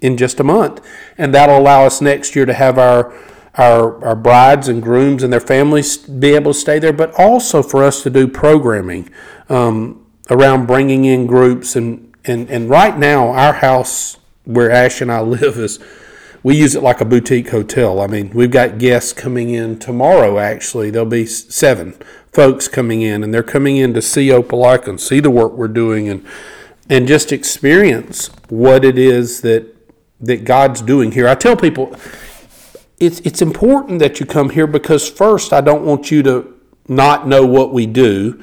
in 0.00 0.16
just 0.16 0.38
a 0.38 0.44
month. 0.44 0.80
And 1.18 1.34
that'll 1.34 1.58
allow 1.58 1.86
us 1.86 2.00
next 2.00 2.36
year 2.36 2.46
to 2.46 2.54
have 2.54 2.78
our 2.78 3.12
our, 3.54 4.04
our 4.04 4.14
brides 4.14 4.68
and 4.68 4.80
grooms 4.80 5.24
and 5.24 5.32
their 5.32 5.40
families 5.40 5.96
be 5.96 6.36
able 6.36 6.52
to 6.52 6.58
stay 6.58 6.78
there, 6.78 6.92
but 6.92 7.12
also 7.18 7.60
for 7.60 7.82
us 7.82 8.04
to 8.04 8.10
do 8.10 8.28
programming 8.28 9.10
um, 9.48 10.06
around 10.30 10.66
bringing 10.66 11.04
in 11.04 11.26
groups. 11.26 11.74
And, 11.74 12.14
and, 12.24 12.48
and 12.48 12.70
right 12.70 12.96
now, 12.96 13.30
our 13.30 13.54
house 13.54 14.18
where 14.44 14.70
Ash 14.70 15.00
and 15.00 15.10
I 15.10 15.20
live 15.22 15.58
is 15.58 15.80
we 16.42 16.56
use 16.56 16.74
it 16.74 16.82
like 16.82 17.00
a 17.00 17.04
boutique 17.04 17.50
hotel. 17.50 18.00
I 18.00 18.06
mean, 18.06 18.30
we've 18.30 18.50
got 18.50 18.78
guests 18.78 19.12
coming 19.12 19.50
in 19.50 19.78
tomorrow. 19.78 20.38
Actually, 20.38 20.90
there'll 20.90 21.08
be 21.08 21.26
seven 21.26 21.92
folks 22.32 22.68
coming 22.68 23.02
in, 23.02 23.24
and 23.24 23.34
they're 23.34 23.42
coming 23.42 23.76
in 23.76 23.94
to 23.94 24.02
see 24.02 24.28
Opelika 24.28 24.88
and 24.88 25.00
see 25.00 25.20
the 25.20 25.30
work 25.30 25.52
we're 25.52 25.68
doing, 25.68 26.08
and 26.08 26.24
and 26.90 27.06
just 27.06 27.32
experience 27.32 28.30
what 28.48 28.84
it 28.84 28.98
is 28.98 29.40
that 29.42 29.74
that 30.20 30.44
God's 30.44 30.82
doing 30.82 31.12
here. 31.12 31.28
I 31.28 31.34
tell 31.34 31.56
people 31.56 31.94
it's 32.98 33.20
it's 33.20 33.42
important 33.42 33.98
that 34.00 34.20
you 34.20 34.26
come 34.26 34.50
here 34.50 34.66
because 34.66 35.08
first 35.08 35.52
I 35.52 35.60
don't 35.60 35.84
want 35.84 36.10
you 36.10 36.22
to 36.24 36.54
not 36.88 37.28
know 37.28 37.46
what 37.46 37.72
we 37.72 37.86
do 37.86 38.42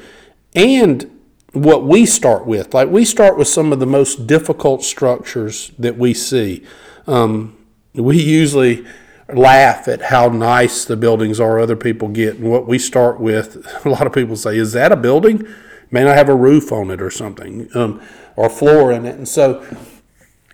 and 0.53 1.11
what 1.51 1.85
we 1.85 2.05
start 2.05 2.45
with. 2.45 2.73
Like 2.73 2.89
we 2.89 3.05
start 3.05 3.37
with 3.37 3.47
some 3.47 3.73
of 3.73 3.79
the 3.79 3.85
most 3.85 4.27
difficult 4.27 4.83
structures 4.83 5.71
that 5.79 5.97
we 5.97 6.13
see. 6.13 6.63
Um, 7.07 7.54
we 7.95 8.21
usually 8.21 8.85
laugh 9.33 9.87
at 9.87 10.03
how 10.03 10.29
nice 10.29 10.85
the 10.85 10.95
buildings 10.95 11.39
are 11.39 11.59
other 11.59 11.75
people 11.75 12.07
get. 12.07 12.35
And 12.35 12.49
what 12.49 12.67
we 12.67 12.77
start 12.77 13.19
with 13.19 13.65
a 13.85 13.89
lot 13.89 14.07
of 14.07 14.13
people 14.13 14.35
say 14.35 14.57
is 14.57 14.73
that 14.73 14.91
a 14.91 14.95
building? 14.95 15.47
May 15.91 16.03
not 16.03 16.15
have 16.15 16.29
a 16.29 16.35
roof 16.35 16.71
on 16.71 16.91
it 16.91 17.01
or 17.01 17.09
something 17.09 17.69
um, 17.75 18.01
or 18.35 18.49
floor 18.49 18.91
in 18.91 19.05
it. 19.05 19.15
And 19.15 19.27
so 19.27 19.63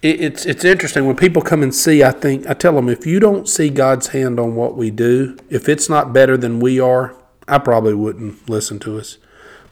it, 0.02 0.22
it's 0.22 0.46
it's 0.46 0.66
interesting. 0.66 1.06
When 1.06 1.16
people 1.16 1.42
come 1.42 1.64
and 1.64 1.74
see 1.74 2.04
i 2.04 2.12
think 2.12 2.48
i 2.48 2.54
tell 2.54 2.74
them 2.74 2.90
if 2.90 3.06
you 3.06 3.20
don't 3.20 3.48
see 3.48 3.70
god's 3.70 4.08
hand 4.08 4.40
on 4.40 4.56
what 4.56 4.76
we 4.76 4.90
do 4.90 5.38
if 5.50 5.70
it's 5.70 5.90
not 5.90 6.12
better 6.14 6.38
than 6.38 6.60
we 6.60 6.80
are 6.80 7.16
i 7.48 7.58
probably 7.58 7.94
wouldn't 7.94 8.50
listen 8.50 8.80
to 8.80 8.98
us. 8.98 9.18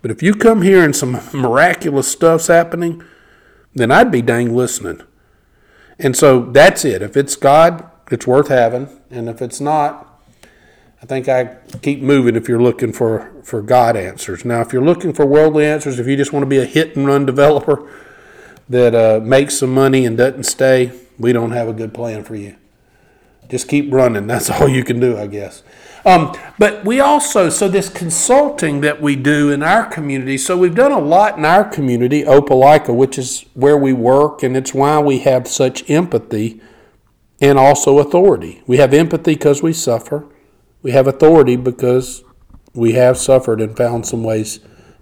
But 0.02 0.12
if 0.12 0.24
you 0.24 0.34
come 0.34 0.62
here 0.62 0.84
and 0.84 0.96
some 0.96 1.20
miraculous 1.34 2.08
stuff's 2.08 2.48
happening 2.48 3.04
then 3.74 3.92
i'd 3.92 4.12
be 4.12 4.22
dang 4.22 4.56
listening 4.56 5.02
and 6.00 6.16
so 6.16 6.42
that's 6.52 6.84
it 6.84 7.02
if 7.02 7.16
it's 7.16 7.36
god 7.36 7.90
it's 8.12 8.28
worth 8.28 8.48
having. 8.48 8.90
And 9.10 9.30
if 9.30 9.42
it's 9.42 9.62
not, 9.62 10.08
I 11.02 11.06
think 11.06 11.30
I 11.30 11.58
keep 11.82 12.02
moving 12.02 12.36
if 12.36 12.50
you're 12.50 12.62
looking 12.62 12.92
for, 12.92 13.32
for 13.44 13.62
God 13.62 13.96
answers. 13.96 14.44
Now, 14.44 14.62
if 14.62 14.74
you're 14.74 14.84
looking 14.84 15.14
for 15.14 15.26
worldly 15.26 15.66
answers, 15.66 16.00
if 16.00 16.08
you 16.08 16.18
just 16.18 16.34
want 16.34 16.44
to 16.44 16.48
be 16.48 16.58
a 16.58 16.66
hit 16.66 16.96
and 16.96 17.08
run 17.08 17.26
developer 17.26 17.90
that 18.68 18.94
uh, 18.94 19.20
makes 19.24 19.58
some 19.58 19.74
money 19.74 20.06
and 20.06 20.18
doesn't 20.18 20.44
stay, 20.44 20.92
we 21.18 21.34
don't 21.34 21.52
have 21.52 21.68
a 21.68 21.74
good 21.74 21.94
plan 21.94 22.24
for 22.24 22.36
you. 22.36 22.56
Just 23.50 23.68
keep 23.68 23.92
running. 23.92 24.28
That's 24.28 24.50
all 24.62 24.70
you 24.70 24.84
can 24.84 25.00
do, 25.00 25.18
I 25.18 25.28
guess. 25.28 25.64
Um, 26.06 26.34
but 26.58 26.86
we 26.86 27.02
also, 27.02 27.50
so 27.50 27.68
this 27.68 27.90
consulting 27.90 28.82
that 28.82 29.02
we 29.02 29.16
do 29.18 29.52
in 29.52 29.62
our 29.62 29.86
community, 29.86 30.38
so 30.38 30.58
we've 30.58 30.76
done 30.76 30.94
a 30.94 31.00
lot 31.00 31.38
in 31.38 31.44
our 31.44 31.66
community, 31.66 32.24
Opelika, 32.24 32.96
which 32.96 33.18
is 33.18 33.46
where 33.54 33.78
we 33.78 33.92
work, 33.92 34.42
and 34.42 34.56
it's 34.56 34.74
why 34.74 35.00
we 35.00 35.20
have 35.20 35.48
such 35.48 35.90
empathy 35.90 36.62
and 37.42 37.60
also 37.60 38.00
authority. 38.00 38.62
We 38.66 38.78
have 38.78 38.94
empathy 38.94 39.34
because 39.34 39.62
we 39.62 39.74
suffer. 39.74 40.26
We 40.82 40.92
have 40.92 41.08
authority 41.08 41.58
because 41.58 42.24
we 42.74 42.94
have 42.94 43.18
suffered 43.18 43.60
and 43.60 43.76
found 43.76 44.06
some 44.06 44.24
ways 44.24 44.62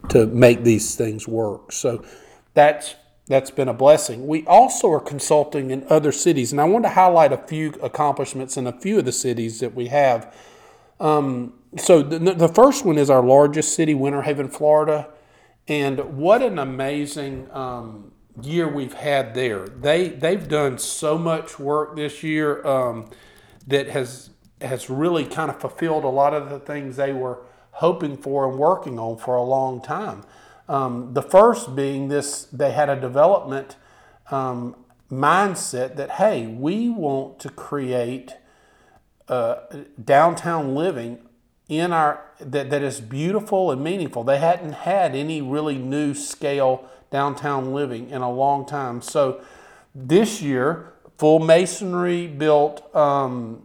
to 0.10 0.26
make 0.26 0.64
these 0.64 0.96
things 0.96 1.28
work. 1.28 1.72
So 1.72 2.04
that's 2.54 2.96
that's 3.28 3.52
been 3.52 3.68
a 3.68 3.74
blessing. 3.74 4.26
We 4.26 4.46
also 4.46 4.92
are 4.92 5.02
consulting 5.02 5.72
in 5.72 5.86
other 5.90 6.12
cities, 6.12 6.52
and 6.52 6.62
I 6.62 6.64
want 6.64 6.86
to 6.86 6.90
highlight 6.90 7.34
a 7.34 7.38
few 7.38 7.74
accomplishments 7.84 8.56
in 8.56 8.68
a 8.68 8.72
few 8.72 9.00
of 9.00 9.06
the 9.06 9.12
cities 9.12 9.60
that 9.60 9.76
we 9.76 9.88
have. 9.88 10.34
Um, 11.00 11.54
so 11.78 12.02
the, 12.02 12.34
the 12.34 12.48
first 12.48 12.86
one 12.86 12.98
is 12.98 13.10
our 13.10 13.22
largest 13.22 13.76
city, 13.76 13.94
Winter 13.94 14.22
Haven, 14.22 14.48
Florida, 14.48 15.10
and 15.68 16.18
what 16.18 16.42
an 16.42 16.58
amazing 16.58 17.50
um, 17.52 18.14
year 18.42 18.68
we've 18.68 18.94
had 18.94 19.34
there. 19.34 19.68
They 19.68 20.10
they've 20.10 20.48
done 20.48 20.78
so 20.78 21.18
much 21.18 21.60
work 21.60 21.96
this 21.96 22.24
year 22.24 22.66
um, 22.66 23.10
that 23.68 23.90
has 23.90 24.30
has 24.62 24.90
really 24.90 25.26
kind 25.26 25.52
of 25.52 25.60
fulfilled 25.60 26.04
a 26.04 26.10
lot 26.10 26.34
of 26.34 26.50
the 26.50 26.60
things 26.60 26.96
they 26.96 27.14
were 27.14 27.40
hoping 27.72 28.18
for 28.18 28.50
and 28.50 28.58
working 28.58 28.98
on 28.98 29.18
for 29.18 29.36
a 29.36 29.44
long 29.44 29.82
time. 29.82 30.24
Um, 30.70 31.14
the 31.14 31.22
first 31.22 31.76
being 31.76 32.10
this, 32.10 32.44
they 32.46 32.72
had 32.72 32.90
a 32.90 33.00
development 33.00 33.78
um, 34.32 34.76
mindset 35.12 35.96
that 35.96 36.12
hey, 36.12 36.48
we 36.48 36.90
want 36.90 37.40
to 37.40 37.50
create 37.50 38.34
uh, 39.28 39.58
downtown 40.04 40.76
living 40.76 41.20
in 41.70 41.92
our 41.92 42.24
that, 42.40 42.70
that 42.70 42.84
is 42.84 43.02
beautiful 43.02 43.72
and 43.72 43.84
meaningful. 43.84 44.24
They 44.24 44.40
hadn't 44.40 44.74
had 44.74 45.16
any 45.16 45.42
really 45.42 45.78
new 45.78 46.14
scale 46.14 46.90
downtown 47.12 47.74
living 47.74 48.10
in 48.10 48.22
a 48.22 48.32
long 48.32 48.66
time. 48.66 49.02
So 49.02 49.42
this 49.96 50.42
year, 50.42 50.94
full 51.18 51.40
masonry 51.40 52.28
built 52.28 52.94
um, 52.96 53.64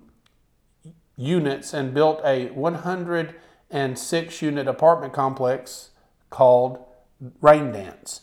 units 1.17 1.75
and 1.75 1.93
built 1.93 2.21
a 2.25 2.47
106 2.51 4.43
unit 4.43 4.69
apartment 4.69 5.13
complex 5.13 5.91
called 6.31 6.85
Rain 7.41 7.73
Dance. 7.73 8.23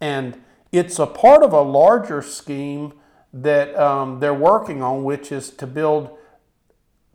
And 0.00 0.42
it's 0.72 0.98
a 0.98 1.06
part 1.06 1.42
of 1.42 1.52
a 1.52 1.62
larger 1.62 2.22
scheme 2.22 2.92
that 3.32 3.76
um, 3.76 4.20
they're 4.20 4.34
working 4.34 4.82
on, 4.82 5.04
which 5.04 5.30
is 5.32 5.50
to 5.50 5.66
build 5.66 6.16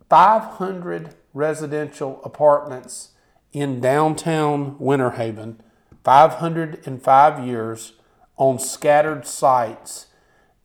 500 0.08 1.14
residential 1.32 2.20
apartments 2.24 3.10
in 3.52 3.80
downtown 3.80 4.76
Winter 4.78 5.10
Haven 5.12 5.60
505 6.04 7.46
years 7.46 7.94
on 8.36 8.58
scattered 8.58 9.26
sites. 9.26 10.06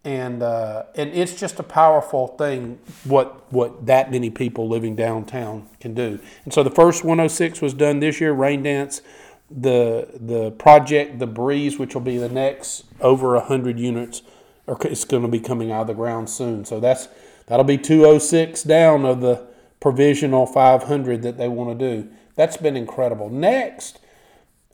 And, 0.03 0.41
uh, 0.41 0.84
and 0.95 1.10
it's 1.12 1.38
just 1.39 1.60
a 1.60 1.63
powerful 1.63 2.29
thing 2.29 2.79
what, 3.03 3.51
what 3.51 3.86
that 3.86 4.12
many 4.12 4.29
people 4.29 4.67
living 4.67 4.95
downtown 4.95 5.67
can 5.79 5.93
do. 5.93 6.19
And 6.45 6.53
so 6.53 6.63
the 6.63 6.71
first 6.71 7.03
106 7.03 7.62
was 7.62 7.73
done 7.73 7.99
this 7.99 8.19
year, 8.21 8.32
Rain 8.34 8.63
Dance. 8.63 9.01
The, 9.51 10.07
the 10.13 10.51
project, 10.51 11.19
The 11.19 11.27
Breeze, 11.27 11.79
which 11.79 11.93
will 11.93 12.01
be 12.01 12.17
the 12.17 12.29
next 12.29 12.85
over 13.01 13.33
100 13.35 13.79
units, 13.79 14.21
it's 14.67 15.05
going 15.05 15.23
to 15.23 15.29
be 15.29 15.39
coming 15.39 15.71
out 15.71 15.81
of 15.81 15.88
the 15.88 15.93
ground 15.93 16.29
soon. 16.29 16.65
So 16.65 16.79
that's, 16.79 17.07
that'll 17.47 17.65
be 17.65 17.77
206 17.77 18.63
down 18.63 19.05
of 19.05 19.21
the 19.21 19.47
provisional 19.79 20.45
500 20.45 21.21
that 21.23 21.38
they 21.38 21.47
want 21.47 21.77
to 21.77 21.95
do. 21.95 22.09
That's 22.35 22.57
been 22.57 22.77
incredible. 22.77 23.29
Next, 23.29 23.99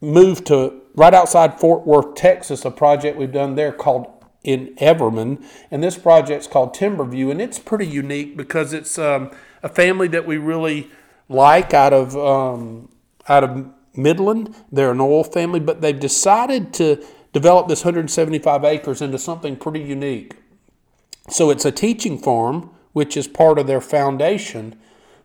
move 0.02 0.44
to 0.46 0.82
right 0.94 1.14
outside 1.14 1.60
Fort 1.60 1.86
Worth, 1.86 2.16
Texas, 2.16 2.66
a 2.66 2.72
project 2.72 3.18
we've 3.18 3.32
done 3.32 3.56
there 3.56 3.72
called 3.72 4.08
in 4.44 4.76
Everman. 4.76 5.44
And 5.72 5.84
this 5.84 5.98
project's 5.98 6.48
called 6.48 6.76
Timberview, 6.76 7.32
and 7.32 7.42
it's 7.42 7.60
pretty 7.60 7.88
unique 7.88 8.38
because 8.38 8.74
it's 8.74 8.98
um, 8.98 9.32
a 9.64 9.70
family 9.70 10.08
that 10.10 10.26
we 10.26 10.38
really 10.38 10.92
like 11.28 11.74
out 11.74 11.92
of 11.92 12.16
um, 12.16 12.90
out 13.28 13.44
of 13.44 13.68
Midland. 13.98 14.56
They're 14.72 14.92
an 14.92 15.02
oil 15.02 15.24
family, 15.24 15.60
but 15.60 15.82
they've 15.82 16.00
decided 16.00 16.74
to 16.76 17.04
develop 17.34 17.68
this 17.68 17.84
175 17.84 18.64
acres 18.64 19.02
into 19.02 19.18
something 19.18 19.56
pretty 19.56 19.82
unique. 19.82 20.36
So 21.30 21.50
it's 21.50 21.66
a 21.66 21.72
teaching 21.72 22.18
farm, 22.18 22.70
which 22.94 23.18
is 23.18 23.28
part 23.28 23.60
of 23.60 23.68
their 23.68 23.82
foundation, 23.82 24.76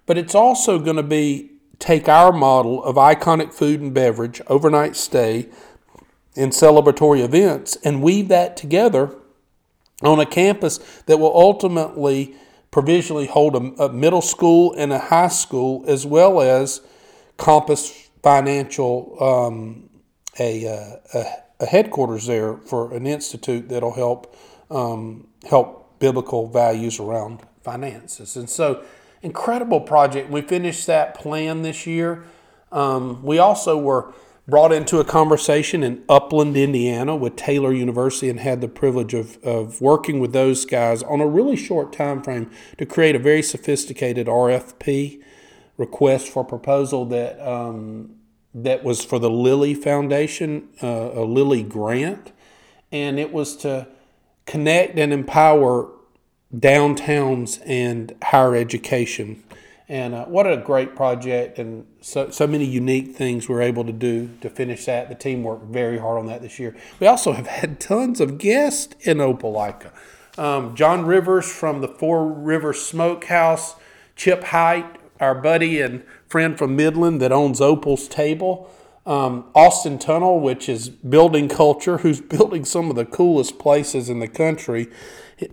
but 0.06 0.18
it's 0.18 0.35
also 0.35 0.78
going 0.78 0.96
to 0.96 1.02
be 1.02 1.50
take 1.78 2.09
our 2.09 2.33
model 2.33 2.83
of 2.85 2.96
iconic 2.96 3.52
food 3.52 3.80
and 3.80 3.94
beverage, 3.94 4.40
overnight 4.48 4.96
stay, 4.96 5.48
and 6.37 6.52
celebratory 6.52 7.24
events 7.24 7.76
and 7.85 8.02
weave 8.02 8.28
that 8.28 8.56
together 8.56 9.14
on 10.02 10.20
a 10.20 10.26
campus 10.26 10.78
that 11.06 11.18
will 11.18 11.35
ultimately 11.35 12.35
provisionally 12.70 13.26
hold 13.26 13.56
a, 13.56 13.83
a 13.83 13.92
middle 13.92 14.22
school 14.22 14.72
and 14.74 14.92
a 14.92 14.98
high 14.98 15.28
school 15.28 15.85
as 15.87 16.06
well 16.06 16.40
as 16.40 16.80
Compass 17.37 18.09
Financial, 18.22 19.16
um, 19.22 19.88
a, 20.38 20.66
uh, 20.66 20.96
a, 21.14 21.24
a, 21.61 21.66
headquarters 21.66 22.26
there 22.26 22.59
for 22.59 22.92
an 22.92 23.06
institute 23.06 23.68
that'll 23.68 23.94
help 23.94 24.37
um, 24.70 25.26
help 25.48 25.98
biblical 25.98 26.48
values 26.48 27.00
around 27.00 27.40
finances. 27.62 28.37
And 28.37 28.48
so 28.48 28.85
incredible 29.22 29.80
project. 29.80 30.30
We 30.30 30.42
finished 30.42 30.87
that 30.87 31.14
plan 31.14 31.62
this 31.62 31.87
year. 31.87 32.24
Um, 32.72 33.22
we 33.22 33.38
also 33.38 33.78
were 33.78 34.12
brought 34.48 34.72
into 34.72 34.98
a 34.98 35.04
conversation 35.04 35.83
in 35.83 36.02
Upland, 36.09 36.56
Indiana, 36.56 37.14
with 37.14 37.37
Taylor 37.37 37.72
University, 37.72 38.28
and 38.28 38.40
had 38.40 38.61
the 38.61 38.68
privilege 38.68 39.14
of, 39.14 39.38
of 39.44 39.80
working 39.80 40.18
with 40.18 40.33
those 40.33 40.64
guys 40.64 41.02
on 41.04 41.20
a 41.20 41.26
really 41.26 41.56
short 41.56 41.92
time 41.92 42.22
frame 42.22 42.50
to 42.78 42.85
create 42.85 43.14
a 43.14 43.18
very 43.18 43.42
sophisticated 43.42 44.26
RFP 44.26 45.22
request 45.80 46.28
for 46.28 46.44
proposal 46.44 47.06
that 47.06 47.40
um, 47.40 48.14
that 48.52 48.84
was 48.84 49.02
for 49.02 49.18
the 49.18 49.30
Lilly 49.30 49.74
Foundation, 49.74 50.68
uh, 50.82 51.10
a 51.14 51.24
Lilly 51.24 51.62
grant, 51.62 52.32
and 52.92 53.18
it 53.18 53.32
was 53.32 53.56
to 53.56 53.88
connect 54.44 54.98
and 54.98 55.12
empower 55.12 55.88
downtowns 56.54 57.62
and 57.64 58.14
higher 58.22 58.54
education. 58.56 59.42
And 59.88 60.14
uh, 60.14 60.24
what 60.26 60.46
a 60.46 60.56
great 60.56 60.94
project, 60.94 61.58
and 61.58 61.86
so, 62.00 62.30
so 62.30 62.46
many 62.46 62.64
unique 62.64 63.16
things 63.16 63.48
we 63.48 63.54
are 63.56 63.62
able 63.62 63.84
to 63.84 63.92
do 63.92 64.30
to 64.40 64.50
finish 64.50 64.84
that. 64.84 65.08
The 65.08 65.14
team 65.16 65.42
worked 65.42 65.64
very 65.64 65.98
hard 65.98 66.18
on 66.18 66.26
that 66.26 66.42
this 66.42 66.58
year. 66.58 66.76
We 67.00 67.06
also 67.06 67.32
have 67.32 67.46
had 67.46 67.80
tons 67.80 68.20
of 68.20 68.38
guests 68.38 68.94
in 69.00 69.18
Opelika. 69.18 69.90
um, 70.38 70.74
John 70.76 71.06
Rivers 71.06 71.50
from 71.50 71.80
the 71.80 71.88
Four 71.88 72.26
River 72.26 72.72
Smokehouse, 72.72 73.76
Chip 74.16 74.44
Height, 74.44 74.99
our 75.20 75.35
buddy 75.35 75.80
and 75.80 76.02
friend 76.28 76.56
from 76.59 76.76
Midland 76.76 77.20
that 77.20 77.30
owns 77.30 77.61
Opal's 77.61 78.09
Table, 78.09 78.70
um, 79.06 79.44
Austin 79.54 79.98
Tunnell, 79.98 80.40
which 80.40 80.68
is 80.68 80.88
building 80.88 81.48
culture, 81.48 81.98
who's 81.98 82.20
building 82.37 82.64
some 82.64 82.90
of 82.90 82.96
the 82.96 83.04
coolest 83.04 83.59
places 83.59 84.09
in 84.09 84.20
the 84.20 84.28
country. 84.28 84.88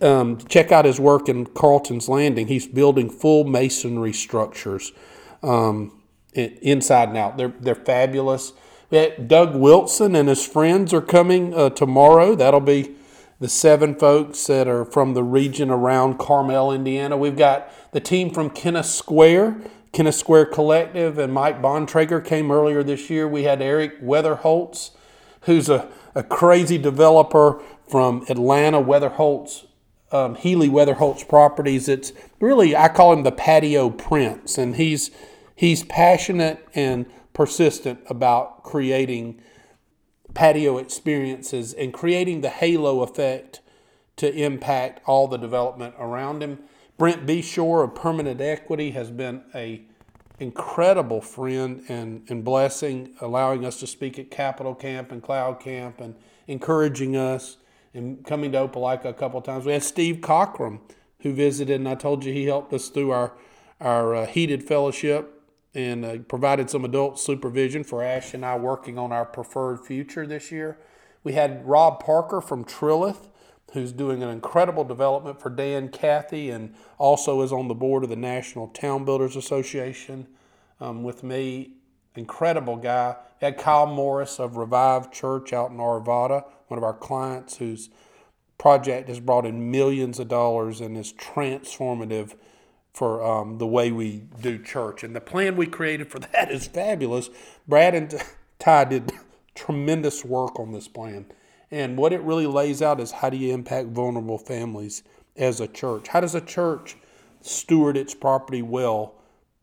Um, 0.02 0.38
check 0.38 0.70
out 0.70 0.84
his 0.84 1.00
work 1.00 1.28
in 1.28 1.46
Carlton's 1.46 2.08
Landing. 2.08 2.48
He's 2.48 2.66
building 2.66 3.08
full 3.08 3.44
masonry 3.44 4.12
structures 4.12 4.92
um, 5.42 6.02
inside 6.34 7.08
and 7.08 7.18
out. 7.18 7.36
They're, 7.36 7.54
they're 7.60 7.74
fabulous. 7.74 8.52
Doug 8.90 9.54
Wilson 9.54 10.14
and 10.16 10.28
his 10.28 10.46
friends 10.46 10.94
are 10.94 11.02
coming 11.02 11.54
uh, 11.54 11.70
tomorrow. 11.70 12.34
That'll 12.34 12.60
be 12.60 12.96
the 13.40 13.48
seven 13.48 13.94
folks 13.94 14.46
that 14.46 14.66
are 14.66 14.84
from 14.84 15.14
the 15.14 15.22
region 15.22 15.70
around 15.70 16.18
Carmel, 16.18 16.72
Indiana. 16.72 17.16
We've 17.16 17.36
got 17.36 17.70
the 17.92 18.00
team 18.00 18.30
from 18.30 18.50
Kennett 18.50 18.84
Square, 18.84 19.58
Kennett 19.92 20.14
Square 20.14 20.46
Collective, 20.46 21.18
and 21.18 21.32
Mike 21.32 21.62
Bontrager 21.62 22.24
came 22.24 22.50
earlier 22.50 22.82
this 22.82 23.08
year. 23.10 23.28
We 23.28 23.44
had 23.44 23.62
Eric 23.62 24.02
Weatherholtz, 24.02 24.90
who's 25.42 25.68
a, 25.68 25.88
a 26.14 26.22
crazy 26.22 26.78
developer 26.78 27.62
from 27.88 28.24
Atlanta, 28.28 28.82
Weatherholtz, 28.82 29.66
um, 30.10 30.34
Healey 30.34 30.68
Weatherholtz 30.68 31.26
Properties. 31.28 31.88
It's 31.88 32.12
really, 32.40 32.74
I 32.74 32.88
call 32.88 33.12
him 33.12 33.22
the 33.22 33.32
patio 33.32 33.88
prince, 33.90 34.58
and 34.58 34.74
he's, 34.76 35.12
he's 35.54 35.84
passionate 35.84 36.66
and 36.74 37.06
persistent 37.32 38.00
about 38.10 38.64
creating 38.64 39.40
patio 40.38 40.78
experiences 40.78 41.72
and 41.72 41.92
creating 41.92 42.42
the 42.42 42.48
halo 42.48 43.02
effect 43.02 43.60
to 44.14 44.32
impact 44.32 45.00
all 45.04 45.26
the 45.26 45.36
development 45.36 45.92
around 45.98 46.40
him. 46.40 46.60
Brent 46.96 47.26
Beshore 47.26 47.82
of 47.82 47.96
Permanent 47.96 48.40
Equity 48.40 48.92
has 48.92 49.10
been 49.10 49.42
a 49.52 49.82
incredible 50.38 51.20
friend 51.20 51.84
and, 51.88 52.22
and 52.28 52.44
blessing, 52.44 53.16
allowing 53.20 53.64
us 53.64 53.80
to 53.80 53.86
speak 53.88 54.16
at 54.16 54.30
Capital 54.30 54.76
Camp 54.76 55.10
and 55.10 55.20
Cloud 55.20 55.58
Camp 55.58 56.00
and 56.00 56.14
encouraging 56.46 57.16
us 57.16 57.56
and 57.92 58.24
coming 58.24 58.52
to 58.52 58.58
Opelika 58.58 59.06
a 59.06 59.14
couple 59.14 59.40
of 59.40 59.44
times. 59.44 59.66
We 59.66 59.72
had 59.72 59.82
Steve 59.82 60.18
Cockram 60.18 60.78
who 61.22 61.32
visited, 61.32 61.80
and 61.80 61.88
I 61.88 61.96
told 61.96 62.24
you 62.24 62.32
he 62.32 62.44
helped 62.44 62.72
us 62.72 62.90
through 62.90 63.10
our 63.10 63.32
our 63.80 64.14
uh, 64.14 64.26
heated 64.26 64.62
fellowship 64.62 65.37
and 65.74 66.04
uh, 66.04 66.18
provided 66.28 66.70
some 66.70 66.84
adult 66.84 67.20
supervision 67.20 67.84
for 67.84 68.02
Ash 68.02 68.34
and 68.34 68.44
I 68.44 68.56
working 68.56 68.98
on 68.98 69.12
our 69.12 69.24
preferred 69.24 69.84
future 69.84 70.26
this 70.26 70.50
year. 70.50 70.78
We 71.22 71.34
had 71.34 71.66
Rob 71.66 72.02
Parker 72.02 72.40
from 72.40 72.64
Trilith, 72.64 73.28
who's 73.72 73.92
doing 73.92 74.22
an 74.22 74.30
incredible 74.30 74.84
development 74.84 75.40
for 75.40 75.50
Dan 75.50 75.88
Cathy 75.88 76.50
and 76.50 76.74
also 76.96 77.42
is 77.42 77.52
on 77.52 77.68
the 77.68 77.74
board 77.74 78.02
of 78.02 78.08
the 78.08 78.16
National 78.16 78.68
Town 78.68 79.04
Builders 79.04 79.36
Association 79.36 80.26
um, 80.80 81.02
with 81.02 81.22
me. 81.22 81.72
Incredible 82.16 82.76
guy. 82.76 83.16
We 83.40 83.44
had 83.44 83.58
Kyle 83.58 83.86
Morris 83.86 84.40
of 84.40 84.56
Revive 84.56 85.12
Church 85.12 85.52
out 85.52 85.70
in 85.70 85.76
Arvada, 85.76 86.44
one 86.68 86.78
of 86.78 86.84
our 86.84 86.94
clients 86.94 87.58
whose 87.58 87.90
project 88.56 89.08
has 89.08 89.20
brought 89.20 89.46
in 89.46 89.70
millions 89.70 90.18
of 90.18 90.28
dollars 90.28 90.80
and 90.80 90.96
is 90.96 91.12
transformative 91.12 92.34
for 92.98 93.22
um, 93.22 93.58
the 93.58 93.66
way 93.66 93.92
we 93.92 94.24
do 94.40 94.58
church. 94.58 95.04
And 95.04 95.14
the 95.14 95.20
plan 95.20 95.54
we 95.54 95.68
created 95.68 96.10
for 96.10 96.18
that 96.32 96.50
is 96.50 96.66
fabulous. 96.66 97.30
Brad 97.68 97.94
and 97.94 98.12
Ty 98.58 98.84
did 98.86 99.12
tremendous 99.54 100.24
work 100.24 100.58
on 100.58 100.72
this 100.72 100.88
plan. 100.88 101.26
And 101.70 101.96
what 101.96 102.12
it 102.12 102.20
really 102.22 102.48
lays 102.48 102.82
out 102.82 102.98
is 102.98 103.12
how 103.12 103.30
do 103.30 103.36
you 103.36 103.54
impact 103.54 103.90
vulnerable 103.90 104.36
families 104.36 105.04
as 105.36 105.60
a 105.60 105.68
church? 105.68 106.08
How 106.08 106.20
does 106.20 106.34
a 106.34 106.40
church 106.40 106.96
steward 107.40 107.96
its 107.96 108.16
property 108.16 108.62
well 108.62 109.14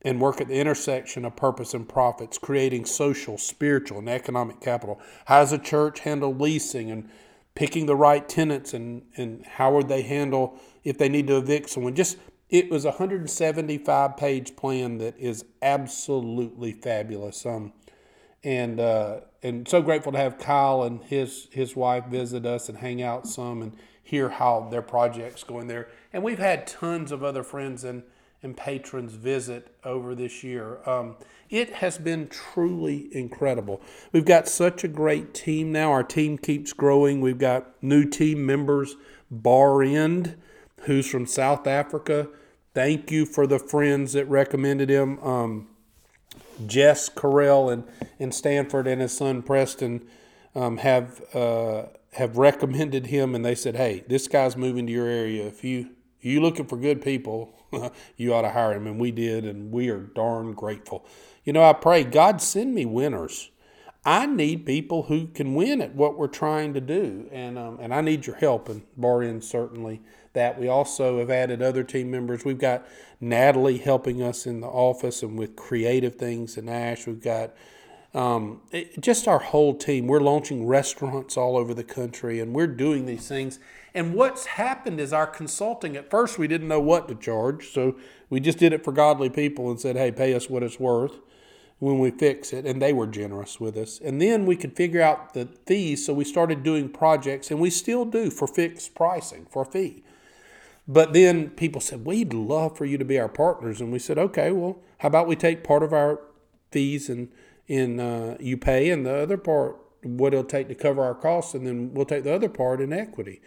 and 0.03 0.21
work 0.21 0.39
at 0.39 0.47
the 0.47 0.57
intersection 0.57 1.25
of 1.25 1.35
purpose 1.35 1.73
and 1.73 1.89
profits, 1.89 2.37
creating 2.37 2.85
social, 2.85 3.37
spiritual, 3.37 3.99
and 3.99 4.07
economic 4.07 4.61
capital? 4.61 5.01
How 5.25 5.41
does 5.41 5.51
a 5.51 5.57
church 5.57 5.99
handle 5.99 6.33
leasing 6.33 6.89
and 6.89 7.09
picking 7.53 7.85
the 7.85 7.97
right 7.97 8.29
tenants 8.29 8.73
and, 8.73 9.01
and 9.17 9.45
how 9.45 9.75
would 9.75 9.89
they 9.89 10.03
handle 10.03 10.57
if 10.85 10.97
they 10.97 11.09
need 11.09 11.27
to 11.27 11.35
evict 11.35 11.69
someone? 11.69 11.95
Just 11.95 12.17
it 12.55 12.71
was 12.71 12.85
a 12.85 12.89
175 12.89 14.15
page 14.15 14.55
plan 14.55 14.97
that 14.99 15.17
is 15.19 15.43
absolutely 15.61 16.71
fabulous. 16.71 17.45
Um, 17.45 17.73
and 18.45 18.79
uh, 18.79 19.21
and 19.43 19.67
so 19.67 19.81
grateful 19.81 20.13
to 20.13 20.17
have 20.17 20.37
Kyle 20.37 20.83
and 20.83 21.03
his 21.03 21.49
his 21.51 21.75
wife 21.75 22.05
visit 22.05 22.45
us 22.45 22.69
and 22.69 22.77
hang 22.77 23.01
out 23.01 23.27
some 23.27 23.61
and 23.61 23.73
hear 24.01 24.29
how 24.29 24.69
their 24.71 24.81
project's 24.81 25.43
going 25.43 25.67
there. 25.67 25.89
And 26.13 26.23
we've 26.23 26.39
had 26.39 26.65
tons 26.65 27.11
of 27.11 27.23
other 27.23 27.43
friends 27.43 27.83
and 27.83 28.03
and 28.41 28.55
patrons 28.55 29.15
visit 29.15 29.75
over 29.83 30.15
this 30.15 30.41
year. 30.43 30.77
Um, 30.87 31.17
it 31.49 31.73
has 31.73 31.97
been 31.97 32.27
truly 32.27 33.09
incredible. 33.11 33.81
We've 34.13 34.25
got 34.25 34.47
such 34.47 34.83
a 34.83 34.87
great 34.87 35.33
team 35.33 35.73
now. 35.73 35.91
Our 35.91 36.03
team 36.03 36.37
keeps 36.37 36.71
growing. 36.71 37.19
We've 37.19 37.37
got 37.37 37.83
new 37.83 38.05
team 38.05 38.45
members, 38.45 38.95
bar 39.29 39.83
end 39.83 40.37
who's 40.81 41.09
from 41.09 41.25
South 41.25 41.67
Africa. 41.67 42.29
Thank 42.75 43.09
you 43.09 43.25
for 43.25 43.47
the 43.47 43.57
friends 43.57 44.11
that 44.13 44.25
recommended 44.27 44.89
him. 44.89 45.17
Um, 45.23 45.69
Jess 46.67 47.07
Carell 47.07 47.71
and 47.71 47.85
in 48.19 48.33
Stanford 48.33 48.85
and 48.85 48.99
his 48.99 49.15
son 49.15 49.43
Preston 49.43 50.05
um, 50.53 50.77
have 50.79 51.23
uh, 51.33 51.85
have 52.15 52.37
recommended 52.37 53.07
him, 53.07 53.33
and 53.33 53.45
they 53.45 53.55
said, 53.55 53.77
"Hey, 53.77 54.03
this 54.09 54.27
guy's 54.27 54.57
moving 54.57 54.85
to 54.87 54.91
your 54.91 55.07
area. 55.07 55.47
If 55.47 55.63
you 55.63 55.91
you 56.19 56.41
looking 56.41 56.65
for 56.65 56.75
good 56.75 57.01
people, 57.01 57.53
you 58.17 58.33
ought 58.33 58.41
to 58.41 58.49
hire 58.49 58.73
him." 58.73 58.87
And 58.87 58.99
we 58.99 59.09
did, 59.09 59.45
and 59.45 59.71
we 59.71 59.87
are 59.87 59.99
darn 60.01 60.51
grateful. 60.51 61.05
You 61.45 61.53
know, 61.53 61.63
I 61.63 61.71
pray 61.71 62.03
God 62.03 62.41
send 62.41 62.75
me 62.75 62.85
winners. 62.85 63.51
I 64.03 64.25
need 64.25 64.65
people 64.65 65.03
who 65.03 65.27
can 65.27 65.55
win 65.55 65.81
at 65.81 65.95
what 65.95 66.17
we're 66.17 66.27
trying 66.27 66.73
to 66.73 66.81
do, 66.81 67.29
and 67.31 67.57
um, 67.57 67.79
and 67.79 67.93
I 67.93 68.01
need 68.01 68.27
your 68.27 68.35
help. 68.35 68.67
And 68.67 68.81
Barin 68.97 69.41
certainly 69.41 70.01
that. 70.35 70.59
We 70.59 70.67
also 70.67 71.19
have 71.19 71.29
added 71.29 71.61
other 71.61 71.83
team 71.83 72.11
members. 72.11 72.45
We've 72.45 72.57
got 72.57 72.87
Natalie 73.19 73.79
helping 73.79 74.21
us 74.21 74.45
in 74.45 74.61
the 74.61 74.67
office 74.67 75.23
and 75.23 75.37
with 75.37 75.55
creative 75.55 76.15
things 76.15 76.57
in 76.57 76.69
Ash. 76.69 77.07
We've 77.07 77.21
got 77.21 77.53
um, 78.15 78.61
it, 78.71 79.01
just 79.01 79.27
our 79.27 79.39
whole 79.39 79.75
team. 79.75 80.07
We're 80.07 80.21
launching 80.21 80.65
restaurants 80.65 81.35
all 81.35 81.57
over 81.57 81.73
the 81.73 81.83
country 81.83 82.39
and 82.39 82.55
we're 82.55 82.67
doing 82.67 83.05
these 83.05 83.27
things. 83.27 83.59
And 83.93 84.13
what's 84.13 84.45
happened 84.45 85.01
is 85.01 85.11
our 85.11 85.27
consulting, 85.27 85.97
at 85.97 86.09
first 86.09 86.39
we 86.39 86.47
didn't 86.47 86.69
know 86.69 86.79
what 86.79 87.07
to 87.09 87.15
charge. 87.15 87.71
So 87.73 87.97
we 88.29 88.39
just 88.39 88.57
did 88.57 88.71
it 88.71 88.83
for 88.85 88.93
godly 88.93 89.29
people 89.29 89.69
and 89.69 89.79
said, 89.79 89.97
hey, 89.97 90.11
pay 90.11 90.33
us 90.33 90.49
what 90.49 90.63
it's 90.63 90.79
worth 90.79 91.19
when 91.79 91.99
we 91.99 92.09
fix 92.09 92.53
it. 92.53 92.65
And 92.65 92.81
they 92.81 92.93
were 92.93 93.07
generous 93.07 93.59
with 93.59 93.75
us. 93.75 93.99
And 93.99 94.21
then 94.21 94.45
we 94.45 94.55
could 94.55 94.77
figure 94.77 95.01
out 95.01 95.33
the 95.33 95.49
fees. 95.65 96.05
So 96.05 96.13
we 96.13 96.23
started 96.23 96.63
doing 96.63 96.87
projects 96.87 97.51
and 97.51 97.59
we 97.59 97.69
still 97.69 98.05
do 98.05 98.29
for 98.29 98.47
fixed 98.47 98.95
pricing, 98.95 99.45
for 99.49 99.63
a 99.63 99.65
fee. 99.65 100.03
But 100.87 101.13
then 101.13 101.49
people 101.51 101.81
said, 101.81 102.05
We'd 102.05 102.33
love 102.33 102.77
for 102.77 102.85
you 102.85 102.97
to 102.97 103.05
be 103.05 103.19
our 103.19 103.29
partners. 103.29 103.81
And 103.81 103.91
we 103.91 103.99
said, 103.99 104.17
Okay, 104.17 104.51
well, 104.51 104.79
how 104.99 105.07
about 105.07 105.27
we 105.27 105.35
take 105.35 105.63
part 105.63 105.83
of 105.83 105.93
our 105.93 106.19
fees 106.71 107.09
and, 107.09 107.29
and 107.67 107.99
uh, 107.99 108.35
you 108.39 108.57
pay, 108.57 108.89
and 108.89 109.05
the 109.05 109.15
other 109.15 109.37
part, 109.37 109.77
what 110.03 110.33
it'll 110.33 110.43
take 110.43 110.67
to 110.67 110.75
cover 110.75 111.03
our 111.03 111.15
costs, 111.15 111.53
and 111.53 111.65
then 111.65 111.93
we'll 111.93 112.05
take 112.05 112.23
the 112.23 112.33
other 112.33 112.49
part 112.49 112.81
in 112.81 112.93
equity. 112.93 113.41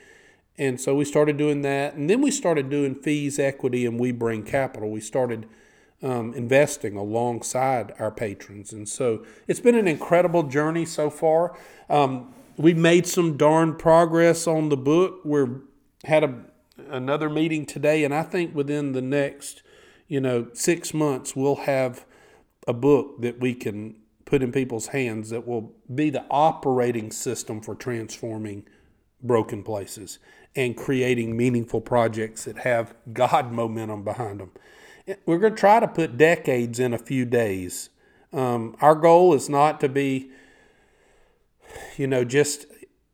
And 0.56 0.80
so 0.80 0.96
we 0.96 1.04
started 1.04 1.36
doing 1.36 1.62
that. 1.62 1.94
And 1.94 2.10
then 2.10 2.20
we 2.20 2.32
started 2.32 2.68
doing 2.68 2.96
fees, 2.96 3.38
equity, 3.38 3.86
and 3.86 3.98
we 3.98 4.10
bring 4.10 4.42
capital. 4.42 4.90
We 4.90 5.00
started 5.00 5.46
um, 6.02 6.34
investing 6.34 6.96
alongside 6.96 7.92
our 8.00 8.10
patrons. 8.10 8.72
And 8.72 8.88
so 8.88 9.24
it's 9.46 9.60
been 9.60 9.76
an 9.76 9.86
incredible 9.86 10.42
journey 10.42 10.84
so 10.84 11.10
far. 11.10 11.56
Um, 11.88 12.34
we've 12.56 12.76
made 12.76 13.06
some 13.06 13.36
darn 13.36 13.76
progress 13.76 14.48
on 14.48 14.68
the 14.68 14.76
book. 14.76 15.20
We're 15.24 15.60
had 16.04 16.24
a 16.24 16.44
another 16.90 17.28
meeting 17.28 17.66
today, 17.66 18.04
and 18.04 18.14
I 18.14 18.22
think 18.22 18.54
within 18.54 18.92
the 18.92 19.02
next, 19.02 19.62
you 20.06 20.20
know, 20.20 20.48
six 20.52 20.94
months, 20.94 21.34
we'll 21.34 21.56
have 21.56 22.04
a 22.66 22.72
book 22.72 23.20
that 23.22 23.40
we 23.40 23.54
can 23.54 23.96
put 24.24 24.42
in 24.42 24.52
people's 24.52 24.88
hands 24.88 25.30
that 25.30 25.46
will 25.46 25.72
be 25.94 26.10
the 26.10 26.24
operating 26.30 27.10
system 27.10 27.60
for 27.60 27.74
transforming 27.74 28.66
broken 29.22 29.62
places 29.62 30.18
and 30.54 30.76
creating 30.76 31.36
meaningful 31.36 31.80
projects 31.80 32.44
that 32.44 32.58
have 32.58 32.94
God 33.12 33.52
momentum 33.52 34.04
behind 34.04 34.40
them. 34.40 34.50
We're 35.24 35.38
going 35.38 35.54
to 35.54 35.58
try 35.58 35.80
to 35.80 35.88
put 35.88 36.18
decades 36.18 36.78
in 36.78 36.92
a 36.92 36.98
few 36.98 37.24
days. 37.24 37.88
Um, 38.32 38.76
our 38.80 38.94
goal 38.94 39.32
is 39.32 39.48
not 39.48 39.80
to 39.80 39.88
be, 39.88 40.30
you 41.96 42.06
know, 42.06 42.24
just 42.24 42.66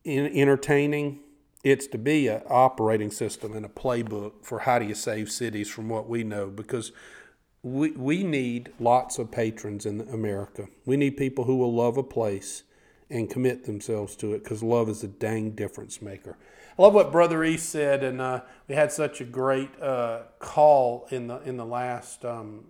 in 0.02 0.26
entertaining 0.26 1.20
it's 1.64 1.86
to 1.88 1.98
be 1.98 2.28
an 2.28 2.42
operating 2.48 3.10
system 3.10 3.56
and 3.56 3.64
a 3.64 3.70
playbook 3.70 4.32
for 4.42 4.60
how 4.60 4.78
do 4.78 4.84
you 4.84 4.94
save 4.94 5.32
cities 5.32 5.68
from 5.68 5.88
what 5.88 6.08
we 6.08 6.22
know 6.22 6.48
because 6.48 6.92
we, 7.62 7.92
we 7.92 8.22
need 8.22 8.70
lots 8.78 9.18
of 9.18 9.30
patrons 9.30 9.86
in 9.86 10.02
America. 10.02 10.68
We 10.84 10.98
need 10.98 11.16
people 11.16 11.44
who 11.44 11.56
will 11.56 11.72
love 11.72 11.96
a 11.96 12.02
place 12.02 12.64
and 13.08 13.30
commit 13.30 13.64
themselves 13.64 14.14
to 14.16 14.34
it 14.34 14.44
because 14.44 14.62
love 14.62 14.90
is 14.90 15.02
a 15.02 15.08
dang 15.08 15.52
difference 15.52 16.02
maker. 16.02 16.36
I 16.78 16.82
love 16.82 16.92
what 16.92 17.10
Brother 17.10 17.42
East 17.42 17.70
said, 17.70 18.04
and 18.04 18.20
uh, 18.20 18.42
we 18.68 18.74
had 18.74 18.92
such 18.92 19.20
a 19.22 19.24
great 19.24 19.70
uh, 19.80 20.22
call 20.40 21.06
in 21.10 21.28
the 21.28 21.40
in 21.42 21.56
the 21.56 21.64
last. 21.64 22.24
Um, 22.24 22.64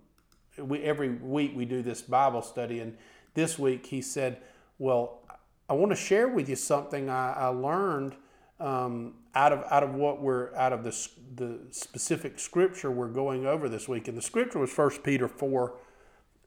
we, 0.57 0.81
every 0.83 1.09
week 1.09 1.53
we 1.55 1.65
do 1.65 1.81
this 1.81 2.03
Bible 2.03 2.43
study, 2.43 2.79
and 2.81 2.95
this 3.33 3.57
week 3.57 3.87
he 3.87 4.01
said, 4.01 4.37
"Well, 4.77 5.23
I 5.67 5.73
want 5.73 5.91
to 5.91 5.95
share 5.95 6.27
with 6.27 6.47
you 6.47 6.55
something 6.55 7.09
I, 7.09 7.33
I 7.33 7.47
learned 7.47 8.15
um, 8.59 9.15
out 9.33 9.51
of 9.51 9.63
out 9.69 9.83
of 9.83 9.93
what 9.93 10.21
we're 10.21 10.53
out 10.55 10.73
of 10.73 10.83
the 10.83 11.07
the 11.35 11.59
specific 11.71 12.39
scripture 12.39 12.89
we're 12.89 13.07
going 13.07 13.45
over 13.45 13.67
this 13.67 13.87
week. 13.87 14.07
And 14.07 14.17
the 14.17 14.21
scripture 14.21 14.59
was 14.59 14.75
1 14.75 15.01
Peter 15.03 15.27
four, 15.27 15.77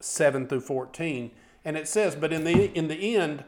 seven 0.01 0.47
through 0.47 0.61
fourteen, 0.61 1.33
and 1.65 1.77
it 1.77 1.87
says, 1.87 2.17
"But 2.17 2.33
in 2.33 2.45
the 2.45 2.73
in 2.77 2.89
the 2.89 3.17
end." 3.17 3.45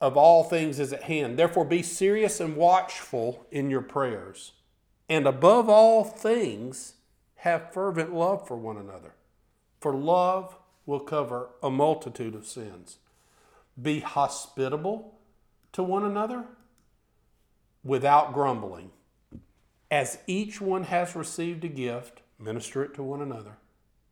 of 0.00 0.18
all 0.18 0.44
things 0.44 0.78
is 0.78 0.92
at 0.92 1.04
hand. 1.04 1.38
Therefore, 1.38 1.64
be 1.64 1.82
serious 1.82 2.38
and 2.38 2.56
watchful 2.56 3.46
in 3.50 3.70
your 3.70 3.80
prayers. 3.80 4.52
And 5.08 5.26
above 5.26 5.70
all 5.70 6.04
things, 6.04 6.94
have 7.36 7.72
fervent 7.72 8.14
love 8.14 8.46
for 8.46 8.56
one 8.56 8.76
another. 8.76 9.14
For 9.80 9.94
love 9.94 10.56
will 10.84 11.00
cover 11.00 11.50
a 11.62 11.70
multitude 11.70 12.34
of 12.34 12.46
sins. 12.46 12.98
Be 13.80 14.00
hospitable 14.00 15.18
to 15.72 15.82
one 15.82 16.04
another 16.04 16.44
without 17.84 18.32
grumbling. 18.32 18.90
As 19.90 20.18
each 20.26 20.60
one 20.60 20.84
has 20.84 21.14
received 21.14 21.64
a 21.64 21.68
gift, 21.68 22.22
minister 22.38 22.82
it 22.82 22.94
to 22.94 23.02
one 23.02 23.20
another 23.20 23.58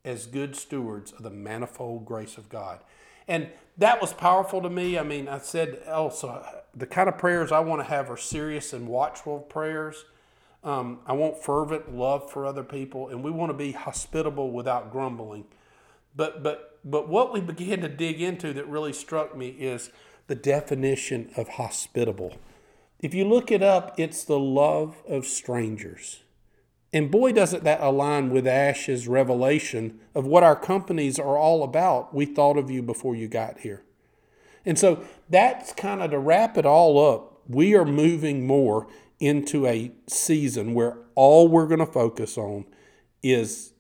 as 0.05 0.27
good 0.27 0.57
stewards 0.57 1.13
of 1.13 1.23
the 1.23 1.31
manifold 1.31 2.05
grace 2.05 2.37
of 2.37 2.49
God. 2.49 2.81
And 3.29 3.49
that 3.79 4.01
was 4.01 4.13
powerful 4.13 4.61
to 4.63 4.71
me. 4.71 4.99
I 4.99 5.03
mean, 5.03 5.29
I 5.29 5.39
said 5.39 5.83
also 5.89 6.45
the 6.75 6.87
kind 6.87 7.09
of 7.09 7.19
prayers 7.19 7.53
I 7.53 7.61
want 7.61 7.81
to 7.81 7.89
have 7.89 8.11
are 8.11 8.17
serious 8.17 8.73
and 8.73 8.89
watchful 8.89 9.41
prayers. 9.41 10.05
Um, 10.65 11.01
I 11.07 11.13
want 11.13 11.43
fervent 11.43 11.95
love 11.95 12.31
for 12.31 12.47
other 12.47 12.63
people, 12.63 13.09
and 13.09 13.23
we 13.23 13.31
want 13.31 13.51
to 13.51 13.57
be 13.57 13.73
hospitable 13.73 14.51
without 14.53 14.93
grumbling. 14.93 15.45
But 16.15 16.43
but 16.43 16.79
but 16.85 17.09
what 17.09 17.33
we 17.33 17.41
began 17.41 17.81
to 17.81 17.89
dig 17.89 18.21
into 18.21 18.53
that 18.53 18.69
really 18.69 18.93
struck 18.93 19.37
me 19.37 19.49
is 19.49 19.91
the 20.27 20.35
definition 20.35 21.31
of 21.37 21.49
hospitable. 21.49 22.37
If 23.03 23.15
you 23.15 23.25
look 23.25 23.51
it 23.51 23.63
up, 23.63 23.99
it's 23.99 24.25
the 24.25 24.39
love 24.39 25.03
of 25.09 25.27
strangers. 25.27 26.23
And 26.93 27.11
boy, 27.11 27.33
doesn't 27.33 27.65
that 27.65 27.81
align 27.81 28.31
with 28.31 28.47
Ash's 28.47 29.09
revelation 29.09 29.99
of 30.15 30.27
what 30.27 30.45
our 30.45 30.55
companies 30.55 31.19
are 31.19 31.37
all 31.37 31.65
about. 31.65 32.15
We 32.15 32.27
thought 32.27 32.57
of 32.57 32.71
you 32.71 32.83
before 32.83 33.17
you 33.17 33.29
got 33.29 33.61
here. 33.61 33.83
And 34.65 34.79
so 34.79 35.03
that's 35.29 35.73
kind 35.73 36.01
of 36.01 36.11
to 36.13 36.19
wrap 36.19 36.57
it 36.57 36.67
all 36.67 37.13
up. 37.13 37.41
We 37.49 37.75
are 37.75 37.85
moving 37.85 38.47
more 38.47 38.87
into 39.19 39.67
a 39.67 39.91
season 40.07 40.75
where 40.75 40.99
all 41.15 41.49
we're 41.49 41.67
going 41.67 41.81
to 41.81 41.87
focus 41.87 42.39
on 42.39 42.67
is 43.23 43.73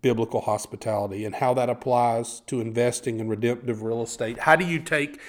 biblical 0.00 0.42
hospitality 0.42 1.24
and 1.24 1.34
how 1.34 1.52
that 1.54 1.68
applies 1.68 2.40
to 2.46 2.60
investing 2.60 3.18
in 3.18 3.28
redemptive 3.28 3.82
real 3.82 4.02
estate. 4.02 4.38
How 4.40 4.56
do 4.56 4.64
you 4.64 4.78
take 4.78 5.20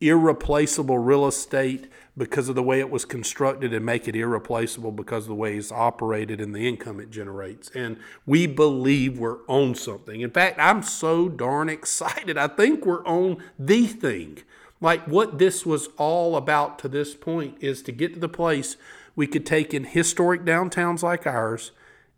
irreplaceable 0.00 0.98
real 0.98 1.26
estate 1.26 1.90
because 2.18 2.48
of 2.48 2.54
the 2.54 2.62
way 2.62 2.80
it 2.80 2.90
was 2.90 3.04
constructed 3.04 3.72
and 3.72 3.86
make 3.86 4.08
it 4.08 4.16
irreplaceable 4.16 4.92
because 4.92 5.24
of 5.24 5.28
the 5.28 5.34
way 5.34 5.56
it's 5.56 5.70
operated 5.70 6.40
and 6.40 6.54
the 6.54 6.66
income 6.66 7.00
it 7.00 7.10
generates. 7.10 7.70
And 7.70 7.96
we 8.26 8.46
believe 8.46 9.18
we're 9.18 9.44
on 9.46 9.74
something. 9.74 10.20
In 10.20 10.30
fact, 10.30 10.58
I'm 10.58 10.82
so 10.82 11.28
darn 11.28 11.68
excited. 11.68 12.36
I 12.36 12.48
think 12.48 12.84
we're 12.84 13.06
on 13.06 13.42
the 13.58 13.86
thing. 13.86 14.38
Like 14.80 15.06
what 15.06 15.38
this 15.38 15.64
was 15.64 15.88
all 15.96 16.36
about 16.36 16.78
to 16.80 16.88
this 16.88 17.14
point 17.14 17.56
is 17.60 17.82
to 17.82 17.92
get 17.92 18.14
to 18.14 18.20
the 18.20 18.28
place 18.28 18.76
we 19.16 19.26
could 19.26 19.46
take 19.46 19.72
in 19.72 19.84
historic 19.84 20.44
downtowns 20.44 21.02
like 21.02 21.26
ours 21.26 21.72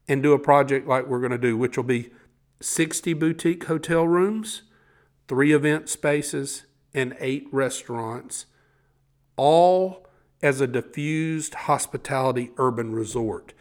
and 0.09 0.23
do 0.23 0.33
a 0.33 0.39
project 0.39 0.87
like 0.89 1.07
we're 1.07 1.21
going 1.21 1.31
to 1.31 1.39
do, 1.39 1.57
which 1.57 1.77
will 1.77 1.85
be 1.85 2.11
60 2.61 3.15
boutique 3.15 3.65
hotel 3.65 4.07
rooms, 4.07 4.63
three 5.29 5.53
event 5.53 5.89
spaces, 5.89 6.65
and 6.93 7.17
eight 7.21 7.47
restaurants 7.53 8.47
all 9.41 10.07
as 10.43 10.61
a 10.61 10.67
diffused 10.67 11.55
hospitality 11.55 12.51
urban 12.59 12.93
resort. 12.93 13.55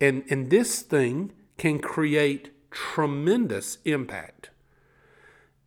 And, 0.00 0.24
and 0.30 0.48
this 0.48 0.80
thing 0.80 1.32
can 1.58 1.80
create 1.80 2.50
tremendous 2.70 3.76
impact 3.84 4.50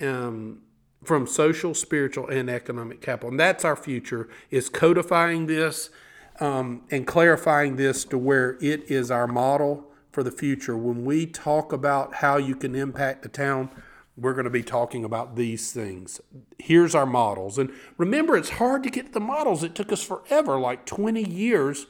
um, 0.02 0.64
from 1.04 1.28
social, 1.28 1.76
spiritual, 1.76 2.28
and 2.28 2.50
economic 2.50 3.02
capital. 3.02 3.30
And 3.30 3.40
that's 3.40 3.64
our 3.64 3.76
future, 3.76 4.28
is 4.50 4.68
codifying 4.68 5.46
this 5.46 5.92
um, 6.40 6.82
and 6.90 7.06
clarifying 7.06 7.76
this 7.76 8.06
to 8.06 8.18
where 8.18 8.58
it 8.60 8.90
is 8.90 9.12
our 9.12 9.28
model 9.28 9.92
for 10.12 10.24
the 10.24 10.32
future. 10.32 10.76
When 10.76 11.06
we 11.06 11.28
talk 11.28 11.72
about 11.72 12.16
how 12.16 12.38
you 12.38 12.56
can 12.56 12.74
impact 12.74 13.22
the 13.22 13.30
town, 13.30 13.70
we're 14.20 14.34
going 14.34 14.46
to 14.46 14.50
be 14.50 14.64
talking 14.64 15.06
about 15.06 15.36
these 15.36 15.72
things. 15.72 16.20
Here's 16.58 16.94
our 16.94 17.06
models. 17.06 17.58
And 17.58 17.72
remember, 17.98 18.36
it's 18.36 18.52
hard 18.52 18.84
to 18.84 18.90
get 18.90 19.14
the 19.14 19.20
models. 19.20 19.64
It 19.64 19.76
took 19.76 19.92
us 19.92 20.04
forever, 20.04 20.60
like 20.60 20.86
20 20.86 21.24
years, 21.24 21.88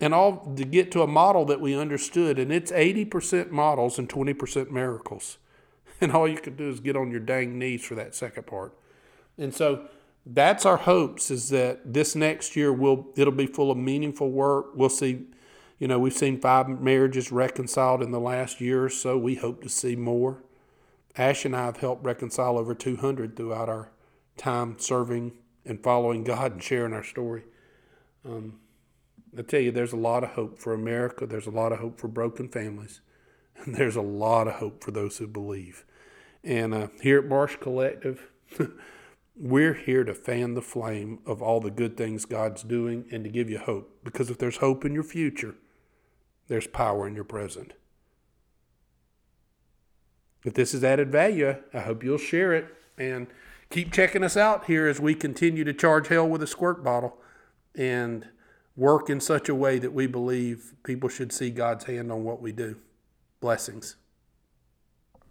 and 0.00 0.12
all 0.12 0.52
to 0.54 0.64
get 0.64 0.90
to 0.92 1.02
a 1.02 1.06
model 1.06 1.44
that 1.46 1.60
we 1.60 1.76
understood. 1.76 2.38
And 2.38 2.52
it's 2.52 2.70
80% 2.70 3.50
models 3.50 3.98
and 3.98 4.08
20% 4.08 4.70
miracles. 4.70 5.38
And 6.00 6.10
all 6.10 6.26
you 6.26 6.38
can 6.38 6.56
do 6.56 6.68
is 6.68 6.80
get 6.80 6.96
on 6.96 7.12
your 7.12 7.20
dang 7.20 7.60
knees 7.60 7.84
for 7.84 7.94
that 7.94 8.16
second 8.16 8.44
part. 8.48 8.76
And 9.38 9.54
so 9.54 9.86
that's 10.26 10.66
our 10.66 10.78
hopes 10.78 11.30
is 11.30 11.48
that 11.50 11.92
this 11.92 12.16
next 12.16 12.56
year 12.56 12.72
will 12.72 13.06
it'll 13.16 13.32
be 13.32 13.46
full 13.46 13.70
of 13.70 13.78
meaningful 13.78 14.30
work. 14.30 14.72
We'll 14.74 14.88
see, 14.88 15.26
you 15.78 15.86
know, 15.86 16.00
we've 16.00 16.12
seen 16.12 16.40
five 16.40 16.68
marriages 16.68 17.30
reconciled 17.30 18.02
in 18.02 18.10
the 18.10 18.18
last 18.18 18.60
year 18.60 18.84
or 18.84 18.88
so. 18.88 19.16
We 19.16 19.36
hope 19.36 19.62
to 19.62 19.68
see 19.68 19.94
more. 19.94 20.42
Ash 21.16 21.44
and 21.44 21.54
I 21.54 21.66
have 21.66 21.78
helped 21.78 22.04
reconcile 22.04 22.58
over 22.58 22.74
200 22.74 23.36
throughout 23.36 23.68
our 23.68 23.90
time 24.36 24.76
serving 24.78 25.32
and 25.64 25.82
following 25.82 26.24
God 26.24 26.52
and 26.52 26.62
sharing 26.62 26.92
our 26.92 27.04
story. 27.04 27.44
Um, 28.24 28.58
I 29.36 29.42
tell 29.42 29.60
you, 29.60 29.70
there's 29.70 29.92
a 29.92 29.98
lot 29.98 30.24
of 30.24 30.30
hope 30.30 30.58
for 30.58 30.74
America. 30.74 31.26
There's 31.26 31.46
a 31.46 31.50
lot 31.50 31.72
of 31.72 31.78
hope 31.78 31.98
for 31.98 32.08
broken 32.08 32.48
families. 32.48 33.00
And 33.56 33.74
there's 33.76 33.96
a 33.96 34.02
lot 34.02 34.48
of 34.48 34.54
hope 34.54 34.82
for 34.82 34.90
those 34.90 35.18
who 35.18 35.26
believe. 35.26 35.84
And 36.44 36.74
uh, 36.74 36.88
here 37.00 37.18
at 37.18 37.26
Marsh 37.26 37.56
Collective, 37.60 38.30
we're 39.36 39.74
here 39.74 40.04
to 40.04 40.14
fan 40.14 40.54
the 40.54 40.62
flame 40.62 41.20
of 41.24 41.40
all 41.40 41.60
the 41.60 41.70
good 41.70 41.96
things 41.96 42.24
God's 42.24 42.62
doing 42.62 43.06
and 43.12 43.24
to 43.24 43.30
give 43.30 43.48
you 43.48 43.58
hope. 43.58 43.98
Because 44.02 44.30
if 44.30 44.38
there's 44.38 44.58
hope 44.58 44.84
in 44.84 44.92
your 44.92 45.04
future, 45.04 45.54
there's 46.48 46.66
power 46.66 47.06
in 47.06 47.14
your 47.14 47.24
present. 47.24 47.74
If 50.44 50.54
this 50.54 50.74
is 50.74 50.82
added 50.82 51.10
value, 51.10 51.56
I 51.72 51.80
hope 51.80 52.02
you'll 52.02 52.18
share 52.18 52.52
it 52.52 52.74
and 52.98 53.26
keep 53.70 53.92
checking 53.92 54.24
us 54.24 54.36
out 54.36 54.66
here 54.66 54.86
as 54.86 55.00
we 55.00 55.14
continue 55.14 55.64
to 55.64 55.72
charge 55.72 56.08
hell 56.08 56.28
with 56.28 56.42
a 56.42 56.46
squirt 56.46 56.82
bottle 56.82 57.16
and 57.74 58.26
work 58.76 59.08
in 59.08 59.20
such 59.20 59.48
a 59.48 59.54
way 59.54 59.78
that 59.78 59.92
we 59.92 60.06
believe 60.06 60.74
people 60.82 61.08
should 61.08 61.32
see 61.32 61.50
God's 61.50 61.84
hand 61.84 62.10
on 62.10 62.24
what 62.24 62.42
we 62.42 62.52
do. 62.52 62.76
Blessings. 63.40 63.96